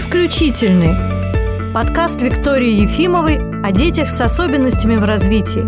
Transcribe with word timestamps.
исключительный. 0.00 1.74
Подкаст 1.74 2.22
Виктории 2.22 2.70
Ефимовой 2.70 3.36
о 3.62 3.70
детях 3.70 4.08
с 4.08 4.18
особенностями 4.22 4.96
в 4.96 5.04
развитии. 5.04 5.60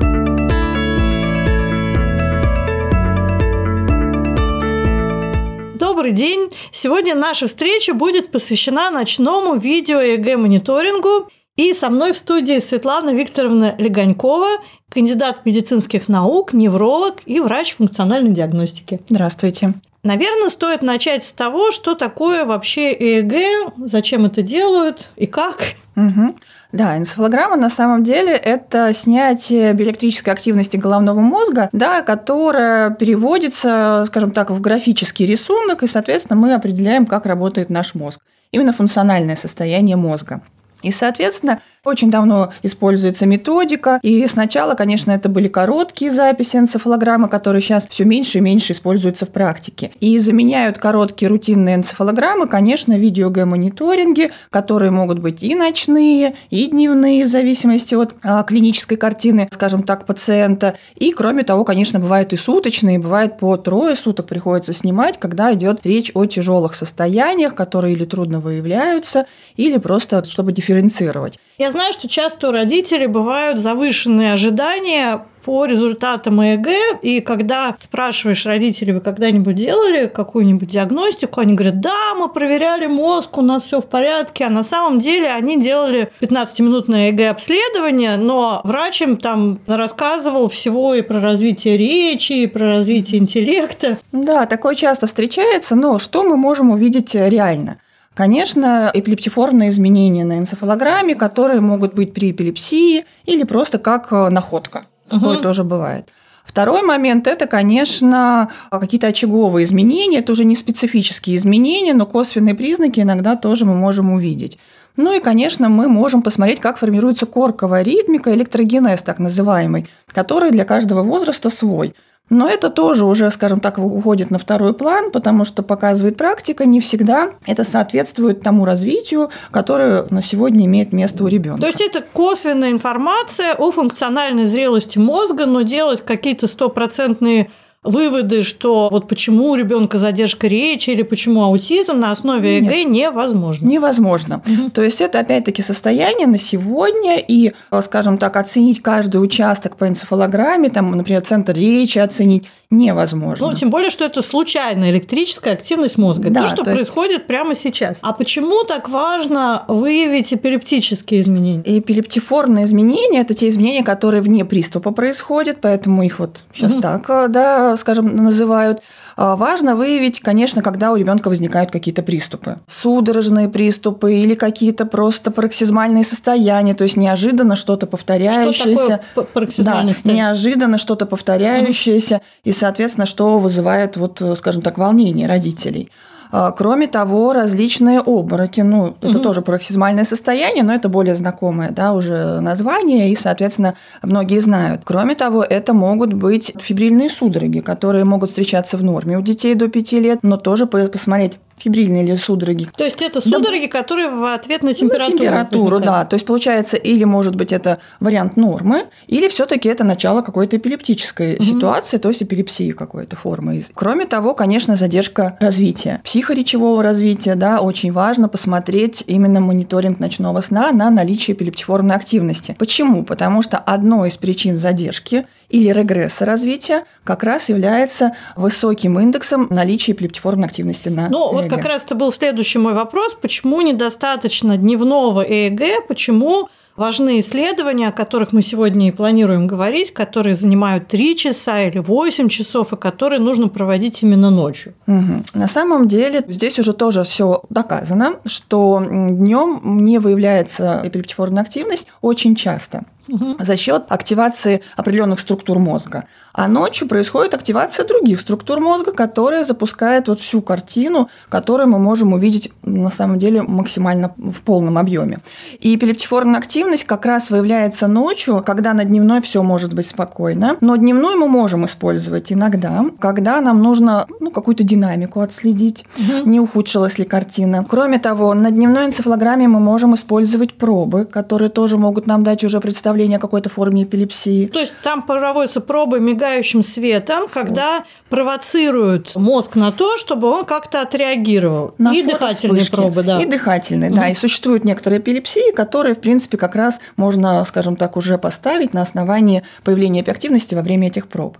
Добрый 5.78 6.12
день! 6.12 6.48
Сегодня 6.72 7.14
наша 7.14 7.46
встреча 7.46 7.92
будет 7.92 8.32
посвящена 8.32 8.90
ночному 8.90 9.56
видео 9.56 10.00
ЕГЭ-мониторингу. 10.00 11.28
И 11.56 11.74
со 11.74 11.90
мной 11.90 12.14
в 12.14 12.16
студии 12.16 12.58
Светлана 12.60 13.10
Викторовна 13.10 13.74
Леганькова, 13.76 14.62
кандидат 14.88 15.44
медицинских 15.44 16.08
наук, 16.08 16.54
невролог 16.54 17.16
и 17.26 17.38
врач 17.38 17.76
функциональной 17.76 18.32
диагностики. 18.32 19.02
Здравствуйте. 19.10 19.74
Наверное, 20.04 20.48
стоит 20.48 20.82
начать 20.82 21.22
с 21.22 21.32
того, 21.32 21.70
что 21.70 21.94
такое 21.94 22.44
вообще 22.44 22.92
ЭЭГ, 22.92 23.74
зачем 23.86 24.24
это 24.24 24.42
делают 24.42 25.10
и 25.14 25.26
как. 25.26 25.62
Угу. 25.94 26.36
Да, 26.72 26.96
энцефалограмма 26.96 27.56
на 27.56 27.68
самом 27.68 28.02
деле 28.02 28.32
это 28.32 28.92
снятие 28.94 29.72
биоэлектрической 29.74 30.32
активности 30.32 30.76
головного 30.76 31.20
мозга, 31.20 31.68
да, 31.72 32.02
которая 32.02 32.90
переводится, 32.90 34.04
скажем 34.08 34.32
так, 34.32 34.50
в 34.50 34.60
графический 34.60 35.26
рисунок, 35.26 35.84
и, 35.84 35.86
соответственно, 35.86 36.40
мы 36.40 36.54
определяем, 36.54 37.06
как 37.06 37.26
работает 37.26 37.70
наш 37.70 37.94
мозг. 37.94 38.20
Именно 38.50 38.72
функциональное 38.72 39.36
состояние 39.36 39.96
мозга. 39.96 40.40
И, 40.82 40.90
соответственно, 40.90 41.60
очень 41.84 42.12
давно 42.12 42.52
используется 42.62 43.26
методика, 43.26 43.98
и 44.02 44.24
сначала, 44.28 44.74
конечно, 44.74 45.10
это 45.10 45.28
были 45.28 45.48
короткие 45.48 46.12
записи 46.12 46.56
энцефалограммы, 46.56 47.28
которые 47.28 47.60
сейчас 47.60 47.88
все 47.88 48.04
меньше 48.04 48.38
и 48.38 48.40
меньше 48.40 48.72
используются 48.72 49.26
в 49.26 49.30
практике. 49.30 49.90
И 49.98 50.16
заменяют 50.20 50.78
короткие 50.78 51.28
рутинные 51.28 51.74
энцефалограммы, 51.74 52.46
конечно, 52.46 52.96
видео-мониторинги, 52.96 54.30
которые 54.50 54.92
могут 54.92 55.18
быть 55.18 55.42
и 55.42 55.56
ночные, 55.56 56.36
и 56.50 56.68
дневные, 56.68 57.24
в 57.24 57.28
зависимости 57.28 57.96
от 57.96 58.14
а, 58.22 58.44
клинической 58.44 58.96
картины, 58.96 59.48
скажем 59.50 59.82
так, 59.82 60.06
пациента. 60.06 60.76
И, 60.94 61.10
кроме 61.10 61.42
того, 61.42 61.64
конечно, 61.64 61.98
бывают 61.98 62.32
и 62.32 62.36
суточные, 62.36 63.00
бывает 63.00 63.38
по 63.38 63.56
трое 63.56 63.96
суток 63.96 64.26
приходится 64.26 64.72
снимать, 64.72 65.18
когда 65.18 65.52
идет 65.52 65.80
речь 65.82 66.12
о 66.14 66.26
тяжелых 66.26 66.74
состояниях, 66.74 67.56
которые 67.56 67.94
или 67.94 68.04
трудно 68.04 68.38
выявляются, 68.38 69.26
или 69.56 69.78
просто 69.78 70.24
чтобы 70.24 70.52
дифференцировать. 70.52 71.40
Я 71.58 71.71
знаю, 71.72 71.92
что 71.92 72.08
часто 72.08 72.48
у 72.48 72.52
родителей 72.52 73.08
бывают 73.08 73.58
завышенные 73.58 74.32
ожидания 74.32 75.24
по 75.44 75.64
результатам 75.64 76.40
ЭЭГ, 76.40 77.00
и 77.02 77.20
когда 77.20 77.76
спрашиваешь 77.80 78.46
родителей, 78.46 78.92
вы 78.92 79.00
когда-нибудь 79.00 79.56
делали 79.56 80.06
какую-нибудь 80.06 80.68
диагностику, 80.68 81.40
они 81.40 81.54
говорят, 81.54 81.80
да, 81.80 82.14
мы 82.16 82.28
проверяли 82.28 82.86
мозг, 82.86 83.36
у 83.38 83.42
нас 83.42 83.64
все 83.64 83.80
в 83.80 83.86
порядке, 83.86 84.44
а 84.44 84.50
на 84.50 84.62
самом 84.62 84.98
деле 84.98 85.30
они 85.30 85.60
делали 85.60 86.12
15-минутное 86.20 87.10
ЭЭГ 87.10 87.32
обследование, 87.32 88.16
но 88.16 88.60
врач 88.64 89.02
им 89.02 89.16
там 89.16 89.58
рассказывал 89.66 90.48
всего 90.48 90.94
и 90.94 91.02
про 91.02 91.20
развитие 91.20 91.76
речи, 91.76 92.32
и 92.32 92.46
про 92.46 92.74
развитие 92.74 93.20
интеллекта. 93.20 93.98
Да, 94.12 94.46
такое 94.46 94.74
часто 94.74 95.06
встречается, 95.06 95.74
но 95.74 95.98
что 95.98 96.22
мы 96.22 96.36
можем 96.36 96.70
увидеть 96.70 97.14
реально? 97.14 97.78
Конечно, 98.14 98.90
эпилептиформные 98.92 99.70
изменения 99.70 100.24
на 100.24 100.38
энцефалограмме, 100.38 101.14
которые 101.14 101.60
могут 101.60 101.94
быть 101.94 102.12
при 102.12 102.30
эпилепсии 102.30 103.06
или 103.24 103.44
просто 103.44 103.78
как 103.78 104.12
э, 104.12 104.28
находка. 104.28 104.84
Такое 105.08 105.36
угу. 105.36 105.42
тоже 105.42 105.64
бывает. 105.64 106.08
Второй 106.44 106.82
момент– 106.82 107.26
это, 107.28 107.46
конечно, 107.46 108.50
какие-то 108.70 109.06
очаговые 109.06 109.64
изменения. 109.64 110.18
Это 110.18 110.32
уже 110.32 110.44
не 110.44 110.56
специфические 110.56 111.36
изменения, 111.36 111.94
но 111.94 112.04
косвенные 112.04 112.54
признаки 112.54 113.00
иногда 113.00 113.36
тоже 113.36 113.64
мы 113.64 113.74
можем 113.74 114.12
увидеть. 114.12 114.58
Ну 114.96 115.12
и, 115.16 115.20
конечно, 115.20 115.68
мы 115.68 115.88
можем 115.88 116.22
посмотреть, 116.22 116.60
как 116.60 116.78
формируется 116.78 117.26
корковая 117.26 117.82
ритмика, 117.82 118.34
электрогенез 118.34 119.02
так 119.02 119.18
называемый, 119.18 119.88
который 120.08 120.50
для 120.50 120.64
каждого 120.64 121.02
возраста 121.02 121.50
свой. 121.50 121.94
Но 122.30 122.48
это 122.48 122.70
тоже 122.70 123.04
уже, 123.04 123.30
скажем 123.30 123.60
так, 123.60 123.76
уходит 123.76 124.30
на 124.30 124.38
второй 124.38 124.72
план, 124.72 125.10
потому 125.10 125.44
что 125.44 125.62
показывает 125.62 126.16
практика, 126.16 126.64
не 126.64 126.80
всегда 126.80 127.30
это 127.46 127.62
соответствует 127.64 128.40
тому 128.40 128.64
развитию, 128.64 129.30
которое 129.50 130.06
на 130.08 130.22
сегодня 130.22 130.64
имеет 130.64 130.92
место 130.92 131.24
у 131.24 131.26
ребенка. 131.26 131.60
То 131.60 131.66
есть 131.66 131.82
это 131.82 132.00
косвенная 132.00 132.70
информация 132.70 133.54
о 133.54 133.70
функциональной 133.70 134.46
зрелости 134.46 134.98
мозга, 134.98 135.44
но 135.44 135.60
делать 135.60 136.02
какие-то 136.02 136.46
стопроцентные 136.46 137.50
выводы, 137.84 138.42
что 138.42 138.88
вот 138.90 139.08
почему 139.08 139.50
у 139.50 139.54
ребенка 139.56 139.98
задержка 139.98 140.46
речи 140.46 140.90
или 140.90 141.02
почему 141.02 141.42
аутизм 141.42 141.98
на 141.98 142.12
основе 142.12 142.60
ЭГ 142.60 142.86
Нет. 142.86 142.88
невозможно. 142.88 143.66
Невозможно. 143.66 144.42
Угу. 144.46 144.70
То 144.70 144.82
есть 144.82 145.00
это 145.00 145.18
опять-таки 145.18 145.62
состояние 145.62 146.26
на 146.26 146.38
сегодня 146.38 147.16
и, 147.16 147.52
скажем 147.82 148.18
так, 148.18 148.36
оценить 148.36 148.82
каждый 148.82 149.16
участок 149.16 149.76
по 149.76 149.88
энцефалограмме, 149.88 150.70
там, 150.70 150.92
например, 150.92 151.22
центр 151.22 151.54
речи 151.54 151.98
оценить 151.98 152.44
невозможно. 152.70 153.50
Ну, 153.50 153.54
тем 153.54 153.70
более, 153.70 153.90
что 153.90 154.04
это 154.04 154.22
случайная 154.22 154.90
электрическая 154.90 155.54
активность 155.54 155.98
мозга. 155.98 156.30
Да, 156.30 156.42
то, 156.42 156.48
что 156.48 156.64
то 156.64 156.70
есть... 156.70 156.84
происходит 156.84 157.26
прямо 157.26 157.54
сейчас. 157.54 157.98
А 158.02 158.12
почему 158.12 158.64
так 158.64 158.88
важно 158.88 159.64
выявить 159.68 160.32
эпилептические 160.32 161.20
изменения? 161.20 161.62
Эпилептиформные 161.64 162.64
изменения– 162.64 163.20
это 163.20 163.34
те 163.34 163.48
изменения, 163.48 163.82
которые 163.82 164.22
вне 164.22 164.44
приступа 164.44 164.90
происходят, 164.92 165.58
поэтому 165.60 166.02
их 166.02 166.18
вот 166.18 166.42
сейчас 166.54 166.74
угу. 166.74 166.82
так, 166.82 167.30
да, 167.30 167.71
скажем, 167.76 168.14
называют. 168.16 168.80
А, 169.16 169.36
важно 169.36 169.76
выявить, 169.76 170.20
конечно, 170.20 170.62
когда 170.62 170.92
у 170.92 170.96
ребенка 170.96 171.28
возникают 171.28 171.70
какие-то 171.70 172.02
приступы. 172.02 172.58
Судорожные 172.66 173.48
приступы 173.48 174.14
или 174.14 174.34
какие-то 174.34 174.86
просто 174.86 175.30
пароксизмальные 175.30 176.04
состояния, 176.04 176.74
то 176.74 176.84
есть 176.84 176.96
неожиданно 176.96 177.56
что-то 177.56 177.86
повторяющееся. 177.86 179.00
Что 179.12 179.22
такое 179.22 179.54
да, 179.58 179.82
неожиданно 180.04 180.78
что-то 180.78 181.06
повторяющееся, 181.06 182.22
и, 182.44 182.52
соответственно, 182.52 183.06
что 183.06 183.38
вызывает, 183.38 183.96
вот, 183.96 184.22
скажем 184.36 184.62
так, 184.62 184.78
волнение 184.78 185.26
родителей. 185.26 185.90
А, 186.32 186.50
кроме 186.50 186.86
того, 186.86 187.34
различные 187.34 188.00
обмороки, 188.00 188.62
ну, 188.62 188.96
это 189.02 189.10
угу. 189.10 189.18
тоже 189.18 189.42
пароксизмальное 189.42 190.04
состояние, 190.04 190.64
но 190.64 190.72
это 190.72 190.88
более 190.88 191.14
знакомое, 191.14 191.70
да, 191.70 191.92
уже 191.92 192.40
название, 192.40 193.12
и, 193.12 193.14
соответственно, 193.14 193.74
многие 194.02 194.40
знают. 194.40 194.80
Кроме 194.84 195.14
того, 195.14 195.44
это 195.44 195.74
могут 195.74 196.14
быть 196.14 196.54
фибрильные 196.58 197.10
судороги, 197.10 197.60
которые 197.60 198.06
могут 198.06 198.30
встречаться 198.30 198.78
в 198.78 198.82
норме 198.82 199.18
у 199.18 199.20
детей 199.20 199.54
до 199.54 199.68
5 199.68 199.92
лет, 199.92 200.18
но 200.22 200.38
тоже 200.38 200.66
посмотреть 200.66 201.38
фибрильные 201.56 202.04
или 202.04 202.14
судороги. 202.16 202.68
То 202.76 202.84
есть 202.84 203.00
это 203.02 203.20
судороги, 203.20 203.68
да. 203.70 203.78
которые 203.80 204.10
в 204.10 204.34
ответ 204.34 204.62
на 204.62 204.74
температуру. 204.74 205.14
На 205.14 205.18
температуру, 205.18 205.76
возникают. 205.76 205.84
да. 205.84 206.04
То 206.04 206.14
есть 206.14 206.26
получается, 206.26 206.76
или 206.76 207.04
может 207.04 207.36
быть 207.36 207.52
это 207.52 207.78
вариант 208.00 208.36
нормы, 208.36 208.86
или 209.06 209.28
все-таки 209.28 209.68
это 209.68 209.84
начало 209.84 210.22
какой-то 210.22 210.56
эпилептической 210.56 211.36
угу. 211.36 211.42
ситуации, 211.42 211.98
то 211.98 212.08
есть 212.08 212.22
эпилепсии 212.22 212.70
какой-то 212.72 213.16
формы. 213.16 213.62
Кроме 213.74 214.06
того, 214.06 214.34
конечно, 214.34 214.76
задержка 214.76 215.36
развития, 215.40 216.00
психоречевого 216.04 216.82
развития, 216.82 217.34
да, 217.34 217.60
очень 217.60 217.92
важно 217.92 218.28
посмотреть 218.28 219.04
именно 219.06 219.40
мониторинг 219.40 219.98
ночного 219.98 220.40
сна 220.40 220.72
на 220.72 220.90
наличие 220.90 221.34
эпилептиформной 221.34 221.94
активности. 221.94 222.56
Почему? 222.58 223.04
Потому 223.04 223.42
что 223.42 223.58
одной 223.58 224.08
из 224.08 224.16
причин 224.16 224.56
задержки 224.56 225.26
или 225.52 225.68
регресса 225.70 226.24
развития 226.24 226.84
как 227.04 227.22
раз 227.22 227.50
является 227.50 228.16
высоким 228.36 228.98
индексом 228.98 229.46
наличия 229.50 229.92
эпилептиформной 229.92 230.46
активности 230.48 230.88
на 230.88 231.08
Ну, 231.08 231.26
ЭЭГ. 231.26 231.32
вот 231.34 231.50
как 231.50 231.64
раз 231.64 231.84
это 231.84 231.94
был 231.94 232.10
следующий 232.10 232.58
мой 232.58 232.72
вопрос. 232.72 233.14
Почему 233.14 233.60
недостаточно 233.60 234.56
дневного 234.56 235.22
ЭЭГ? 235.22 235.86
Почему 235.86 236.48
важны 236.76 237.20
исследования, 237.20 237.88
о 237.88 237.92
которых 237.92 238.32
мы 238.32 238.40
сегодня 238.40 238.88
и 238.88 238.92
планируем 238.92 239.46
говорить, 239.46 239.92
которые 239.92 240.34
занимают 240.34 240.88
3 240.88 241.16
часа 241.16 241.62
или 241.62 241.78
8 241.78 242.28
часов, 242.28 242.72
и 242.72 242.76
которые 242.76 243.20
нужно 243.20 243.48
проводить 243.48 244.02
именно 244.02 244.30
ночью. 244.30 244.74
Угу. 244.86 245.24
На 245.34 245.48
самом 245.48 245.86
деле 245.86 246.24
здесь 246.28 246.58
уже 246.58 246.72
тоже 246.72 247.04
все 247.04 247.42
доказано, 247.50 248.14
что 248.24 248.82
днем 248.82 249.84
не 249.84 249.98
выявляется 249.98 250.80
эпилептиформная 250.82 251.42
активность 251.42 251.86
очень 252.00 252.34
часто 252.34 252.84
угу. 253.08 253.36
за 253.38 253.56
счет 253.56 253.84
активации 253.88 254.62
определенных 254.76 255.20
структур 255.20 255.58
мозга. 255.58 256.04
А 256.32 256.48
ночью 256.48 256.88
происходит 256.88 257.34
активация 257.34 257.86
других 257.86 258.20
структур 258.20 258.58
мозга, 258.60 258.92
которая 258.92 259.44
запускает 259.44 260.08
вот 260.08 260.20
всю 260.20 260.40
картину, 260.40 261.10
которую 261.28 261.68
мы 261.68 261.78
можем 261.78 262.14
увидеть 262.14 262.50
на 262.62 262.90
самом 262.90 263.18
деле 263.18 263.42
максимально 263.42 264.14
в 264.16 264.40
полном 264.42 264.78
объеме. 264.78 265.18
И 265.60 265.74
эпилептиформная 265.74 266.38
активность 266.38 266.84
как 266.84 267.04
раз 267.04 267.28
выявляется 267.28 267.86
ночью, 267.86 268.42
когда 268.44 268.72
на 268.72 268.84
дневной 268.84 269.20
все 269.20 269.42
может 269.42 269.74
быть 269.74 269.86
спокойно. 269.86 270.56
Но 270.60 270.76
дневной 270.76 271.16
мы 271.16 271.28
можем 271.28 271.66
использовать 271.66 272.32
иногда, 272.32 272.84
когда 272.98 273.40
нам 273.40 273.62
нужно 273.62 274.06
ну, 274.20 274.30
какую-то 274.30 274.64
динамику 274.64 275.20
отследить, 275.20 275.84
угу. 275.98 276.28
не 276.28 276.40
ухудшилась 276.40 276.98
ли 276.98 277.04
картина. 277.04 277.66
Кроме 277.68 277.98
того, 277.98 278.32
на 278.32 278.50
дневной 278.50 278.86
энцефалограмме 278.86 279.48
мы 279.48 279.60
можем 279.60 279.94
использовать 279.94 280.54
пробы, 280.54 281.04
которые 281.04 281.50
тоже 281.50 281.76
могут 281.76 282.06
нам 282.06 282.22
дать 282.22 282.42
уже 282.42 282.60
представление 282.60 282.91
представление 282.92 283.16
о 283.16 283.20
какой-то 283.20 283.48
форме 283.48 283.84
эпилепсии. 283.84 284.46
То 284.46 284.60
есть 284.60 284.74
там 284.82 285.02
проводятся 285.02 285.60
пробы 285.60 285.98
мигающим 285.98 286.62
светом, 286.62 287.28
когда 287.32 287.84
провоцируют 288.08 289.16
мозг 289.16 289.56
на 289.56 289.72
то, 289.72 289.96
чтобы 289.96 290.28
он 290.28 290.44
как-то 290.44 290.82
отреагировал. 290.82 291.74
На 291.78 291.94
и 291.94 292.02
дыхательные 292.02 292.60
вспышки. 292.60 292.76
пробы, 292.76 293.02
да. 293.02 293.20
И 293.20 293.26
дыхательные, 293.26 293.90
да. 293.90 294.08
И 294.08 294.14
существуют 294.14 294.64
некоторые 294.64 295.00
эпилепсии, 295.00 295.52
которые, 295.52 295.94
в 295.94 296.00
принципе, 296.00 296.36
как 296.36 296.54
раз 296.54 296.80
можно, 296.96 297.44
скажем 297.44 297.76
так, 297.76 297.96
уже 297.96 298.18
поставить 298.18 298.74
на 298.74 298.82
основании 298.82 299.42
появления 299.64 300.02
эпиактивности 300.02 300.54
во 300.54 300.62
время 300.62 300.88
этих 300.88 301.08
проб. 301.08 301.38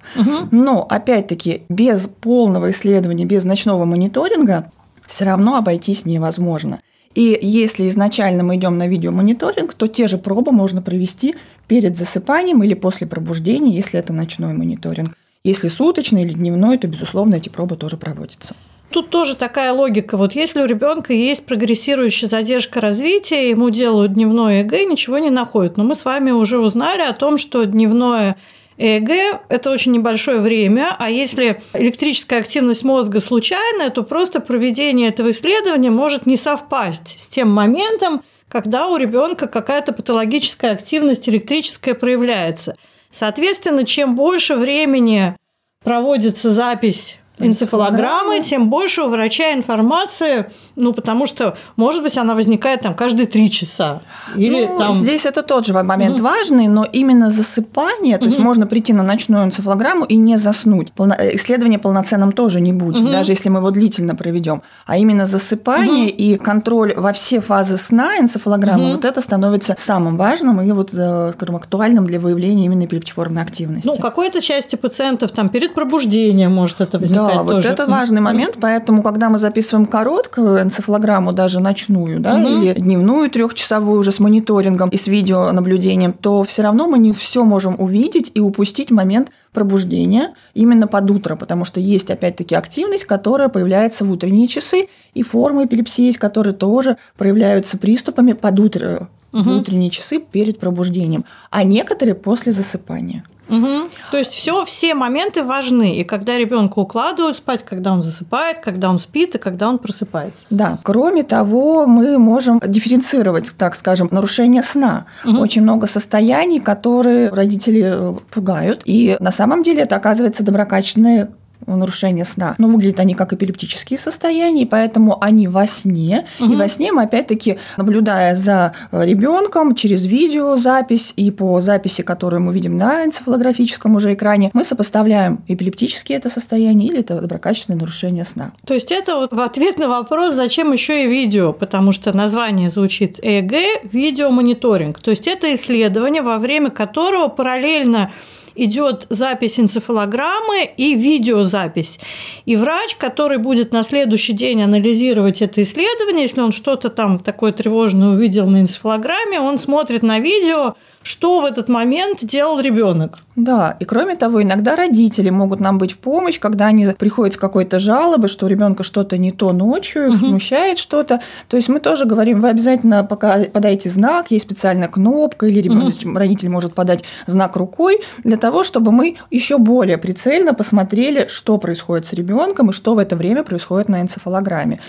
Но, 0.51 0.87
опять-таки, 0.89 1.65
без 1.69 2.07
полного 2.07 2.71
исследования, 2.71 3.27
без 3.27 3.45
ночного 3.45 3.85
мониторинга 3.85 4.73
все 5.07 5.27
равно 5.27 5.57
обойтись 5.57 6.07
невозможно. 6.07 6.81
И 7.15 7.39
если 7.43 7.89
изначально 7.89 8.43
мы 8.43 8.57
идем 8.57 8.79
на 8.79 8.89
видеомониторинг, 8.89 9.75
то 9.75 9.87
те 9.87 10.09
же 10.09 10.19
пробы 10.19 10.53
можно 10.53 10.81
провести 10.81 11.35
перед 11.69 11.97
засыпанием 11.97 12.63
или 12.63 12.75
после 12.75 13.07
пробуждения, 13.07 13.75
если 13.75 13.99
это 13.99 14.13
ночной 14.13 14.55
мониторинг. 14.55 15.17
Если 15.45 15.69
суточный 15.69 16.23
или 16.23 16.33
дневной, 16.33 16.79
то, 16.79 16.87
безусловно, 16.87 17.35
эти 17.35 17.49
пробы 17.49 17.77
тоже 17.77 17.97
проводятся. 17.97 18.55
Тут 18.91 19.11
тоже 19.11 19.37
такая 19.37 19.73
логика. 19.73 20.17
Вот 20.17 20.35
если 20.35 20.61
у 20.61 20.67
ребенка 20.67 21.13
есть 21.15 21.47
прогрессирующая 21.47 22.29
задержка 22.29 22.81
развития, 22.81 23.49
ему 23.49 23.71
делают 23.71 24.13
дневное 24.13 24.63
ЭГ, 24.63 24.73
ничего 24.89 25.19
не 25.19 25.31
находят. 25.31 25.77
Но 25.77 25.85
мы 25.85 25.95
с 25.95 26.05
вами 26.05 26.31
уже 26.31 26.59
узнали 26.59 27.01
о 27.01 27.15
том, 27.15 27.39
что 27.39 27.65
дневное 27.65 28.37
ЭЭГ– 28.83 29.43
это 29.49 29.71
очень 29.71 29.93
небольшое 29.93 30.41
время, 30.41 30.97
а 30.99 31.09
если 31.09 31.63
электрическая 31.73 32.41
активность 32.41 32.83
мозга 32.83 33.21
случайная, 33.21 33.91
то 33.91 34.03
просто 34.03 34.41
проведение 34.41 35.09
этого 35.09 35.31
исследования 35.31 35.91
может 35.91 36.27
не 36.27 36.37
совпасть 36.37 37.15
с 37.21 37.29
тем 37.29 37.49
моментом, 37.49 38.25
когда 38.49 38.89
у 38.89 38.97
ребенка 38.97 39.47
какая-то 39.47 39.93
патологическая 39.93 40.73
активность 40.73 41.29
электрическая 41.29 41.95
проявляется. 41.95 42.77
Соответственно, 43.13 43.87
чем 43.87 44.17
больше 44.17 44.57
времени 44.57 45.37
проводится 45.85 46.51
запись 46.51 47.21
энцефалограммы, 47.39 48.41
тем 48.41 48.69
больше 48.69 49.03
у 49.03 49.09
врача 49.09 49.53
информации, 49.53 50.47
ну, 50.77 50.93
потому 50.93 51.27
что, 51.27 51.57
может 51.77 52.03
быть, 52.03 52.17
она 52.19 52.35
возникает 52.35 52.81
там 52.81 52.95
каждые 52.95 53.27
три 53.27 53.51
часа. 53.51 54.03
Или 54.37 54.67
ну, 54.67 54.79
там... 54.79 54.93
Здесь 54.93 55.27
это 55.27 55.43
тот 55.43 55.67
же 55.67 55.73
момент 55.73 56.17
угу. 56.17 56.25
важный, 56.25 56.69
но 56.69 56.85
именно 56.85 57.31
засыпание, 57.31 58.19
то 58.19 58.25
угу. 58.25 58.31
есть 58.31 58.39
можно 58.39 58.67
прийти 58.67 58.93
на 58.93 59.03
ночную 59.03 59.45
энцефалограмму 59.45 60.05
и 60.05 60.17
не 60.17 60.37
заснуть. 60.37 60.93
Полно... 60.93 61.15
Э, 61.19 61.35
исследование 61.37 61.79
полноценным 61.79 62.33
тоже 62.33 62.61
не 62.61 62.73
будет, 62.73 63.03
угу. 63.03 63.11
даже 63.11 63.33
если 63.33 63.49
мы 63.49 63.59
его 63.59 63.71
длительно 63.71 64.15
проведем. 64.15 64.63
А 64.87 64.99
именно 64.99 65.27
засыпание 65.27 66.07
угу. 66.07 66.15
и 66.17 66.37
контроль 66.37 66.95
во 66.97 67.13
все 67.13 67.41
фазы 67.41 67.77
сна 67.77 68.19
энцефалограммы, 68.19 68.85
угу. 68.85 68.93
вот 68.93 69.05
это 69.05 69.21
становится 69.21 69.75
самым 69.79 70.17
важным 70.17 70.61
и 70.61 70.71
вот, 70.73 70.91
э, 70.95 71.33
скажем, 71.33 71.57
актуальным 71.57 72.07
для 72.07 72.21
выявления 72.21 72.67
именно 72.67 72.85
эпилептиформной 72.85 73.43
активности. 73.43 73.87
Ну, 73.87 73.95
какой-то 73.95 74.41
части 74.41 74.77
пациентов 74.77 75.33
там 75.33 75.49
перед 75.49 75.75
пробуждением 75.75 76.53
может 76.53 76.81
это 76.81 76.99
возникать 76.99 77.23
да, 77.29 77.32
вот 77.43 77.55
тоже. 77.55 77.69
это 77.69 77.87
важный 77.87 78.21
момент, 78.21 78.57
поэтому, 78.61 79.03
когда 79.03 79.29
мы 79.29 79.39
записываем 79.39 79.87
короткую 79.87 80.61
энцефалограмму, 80.63 81.33
даже 81.33 81.61
ночную, 81.61 82.21
да, 82.21 82.35
угу. 82.35 82.47
или 82.47 82.73
дневную 82.75 83.31
трехчасовую 83.31 83.99
уже 83.99 84.13
с 84.13 84.21
мониторингом 84.21 84.89
и 84.91 84.97
с 84.97 85.07
видеонаблюдением, 85.07 86.13
то 86.13 86.43
все 86.45 86.63
равно 86.63 86.87
мы 86.87 86.99
не 86.99 87.13
все 87.13 87.45
можем 87.45 87.75
увидеть 87.79 88.33
и 88.35 88.41
упустить 88.41 88.91
момент 88.91 89.31
пробуждения 89.53 90.35
именно 90.55 90.87
под 90.87 91.11
утро, 91.11 91.37
потому 91.37 91.65
что 91.65 91.81
есть 91.81 92.11
опять-таки 92.11 92.55
активность, 92.55 93.05
которая 93.05 93.49
появляется 93.49 94.05
в 94.05 94.11
утренние 94.11 94.49
часы, 94.49 94.89
и 95.15 95.23
формы 95.23 95.67
эпилепсии 95.67 96.07
есть, 96.07 96.19
которые 96.19 96.55
тоже 96.55 96.97
проявляются 97.17 97.79
приступами 97.79 98.33
под 98.33 98.61
утро, 98.61 99.09
угу. 99.33 99.43
в 99.43 99.49
утренние 99.49 99.91
часы 99.91 100.21
перед 100.21 100.59
пробуждением, 100.59 101.25
а 101.51 101.65
некоторые 101.65 102.15
после 102.15 102.53
засыпания. 102.53 103.25
Угу. 103.49 103.89
То 104.11 104.19
есть 104.19 104.33
все, 104.33 104.65
все 104.65 104.95
моменты 104.95 105.43
важны. 105.43 105.97
И 105.97 106.05
когда 106.05 106.39
ребенка 106.39 106.79
укладывают 106.79 107.37
спать, 107.37 107.65
когда 107.65 107.93
он 107.93 108.03
засыпает, 108.03 108.61
когда 108.61 108.89
он 108.89 108.99
спит 108.99 109.35
и 109.35 109.39
когда 109.39 109.69
он 109.69 109.79
просыпается. 109.79 110.47
Да. 110.51 110.79
Кроме 110.83 111.23
того, 111.23 111.87
мы 111.87 112.19
можем 112.19 112.61
дифференцировать, 112.65 113.55
так 113.57 113.75
скажем, 113.75 114.09
нарушение 114.11 114.63
сна. 114.63 115.07
Угу. 115.25 115.39
Очень 115.39 115.63
много 115.63 115.87
состояний, 115.87 116.61
которые 116.61 117.31
родители 117.31 117.83
э, 117.85 118.15
пугают. 118.31 118.83
И 118.85 119.17
на 119.21 119.31
самом 119.31 119.63
деле 119.63 119.83
это 119.83 119.97
оказывается 119.97 120.43
доброкачественные 120.43 121.31
нарушения 121.67 122.25
сна. 122.25 122.55
Но 122.59 122.69
выглядят 122.69 123.01
они 123.01 123.15
как 123.15 123.33
эпилептические 123.33 123.99
состояния, 123.99 124.63
и 124.63 124.67
поэтому 124.67 125.23
они 125.23 125.49
во 125.49 125.67
сне. 125.67 126.27
Угу. 126.41 126.53
И 126.53 126.57
во 126.57 126.69
сне 126.69 126.93
мы 126.93 127.03
опять-таки, 127.03 127.59
наблюдая 127.77 128.37
за 128.37 128.75
ребенком 128.93 129.75
через 129.75 130.07
видеозапись 130.07 131.13
и 131.17 131.31
по 131.31 131.61
записи, 131.61 132.03
которую 132.03 132.43
мы 132.43 132.53
видим 132.53 132.77
на 132.77 133.05
энцефалографическом 133.05 133.95
уже 133.95 134.15
экране, 134.15 134.51
мы 134.53 134.65
сопоставляем 134.65 135.41
эпилептические 135.49 136.19
это 136.19 136.31
состояние 136.31 136.89
или 136.89 137.01
это 137.01 137.21
доброкачественное 137.21 137.79
нарушение 137.79 138.25
сна. 138.25 138.53
То 138.67 138.75
есть 138.75 138.93
это 138.93 139.17
вот 139.17 139.33
в 139.33 139.41
ответ 139.41 139.79
на 139.79 139.89
вопрос, 139.89 140.35
зачем 140.35 140.73
еще 140.73 141.05
и 141.05 141.09
видео, 141.09 141.53
потому 141.53 141.93
что 141.93 142.17
название 142.17 142.71
звучит 142.71 143.19
ЭЭГ– 143.23 143.53
видеомониторинг. 143.93 144.99
То 145.01 145.11
есть 145.11 145.27
это 145.27 145.55
исследование, 145.55 146.23
во 146.23 146.39
время 146.39 146.71
которого 146.71 147.29
параллельно 147.29 148.11
идет 148.55 149.07
запись 149.09 149.59
энцефалограммы 149.59 150.71
и 150.77 150.95
видеозапись. 150.95 151.99
И 152.45 152.57
врач, 152.57 152.97
который 152.97 153.39
будет 153.39 153.73
на 153.73 153.83
следующий 153.83 154.33
день 154.33 154.63
анализировать 154.63 155.43
это 155.43 155.63
исследование, 155.63 156.23
если 156.23 156.41
он 156.41 156.53
что-то 156.53 156.89
там 156.89 157.19
такое 157.19 157.53
тревожное 157.53 158.09
увидел 158.09 158.47
на 158.49 158.61
энцефалограмме, 158.61 159.41
он 159.41 159.59
смотрит 159.59 160.03
на 160.03 160.19
видео, 160.19 160.77
что 161.03 161.41
в 161.41 161.45
этот 161.45 161.69
момент 161.69 162.19
делал 162.23 162.61
ребенок. 162.61 163.19
Да, 163.35 163.77
и 163.81 163.85
кроме 163.85 164.15
того, 164.15 164.43
иногда 164.43 164.77
родители 164.77 165.31
могут 165.31 165.59
нам 165.59 165.79
быть 165.79 165.93
в 165.93 165.99
помощь, 165.99 166.39
когда 166.39 166.67
они 166.67 166.87
приходят 166.99 167.35
с 167.35 167.39
какой-то 167.39 167.79
жалобой, 167.79 168.29
что 168.29 168.45
у 168.47 168.49
ребенка 168.49 168.83
что-то 168.83 169.17
не 169.17 169.33
то 169.33 169.53
ночью, 169.53 170.09
угу. 170.09 170.19
смущает 170.19 170.79
что-то. 170.79 171.23
То 171.49 171.57
есть 171.57 171.69
мы 171.69 171.81
тоже 171.81 172.05
говорим, 172.05 172.43
вы 172.43 172.51
обязательно 172.51 173.05
пока 173.05 173.45
подайте 173.51 173.89
знак, 173.89 174.31
есть 174.31 174.45
специальная 174.45 174.89
кнопка, 174.89 175.47
или 175.47 175.61
ребенок, 175.61 175.95
родитель 176.15 176.51
может 176.51 176.75
подать 176.75 177.05
знак 177.27 177.57
рукой 177.57 178.01
для 178.23 178.37
того, 178.37 178.65
чтобы 178.65 178.93
мы 178.93 179.17
еще 179.31 179.57
более 179.57 179.97
прицельно 179.97 180.53
посмотрели, 180.53 181.27
что 181.29 181.57
происходит 181.57 182.07
с 182.07 182.13
ребенком 182.13 182.71
и 182.71 182.73
что 182.73 182.95
в 182.95 182.99
это 182.99 183.17
время 183.17 183.45
происходит 183.45 183.89
на 183.89 184.03
энцефалограмме. 184.03 184.81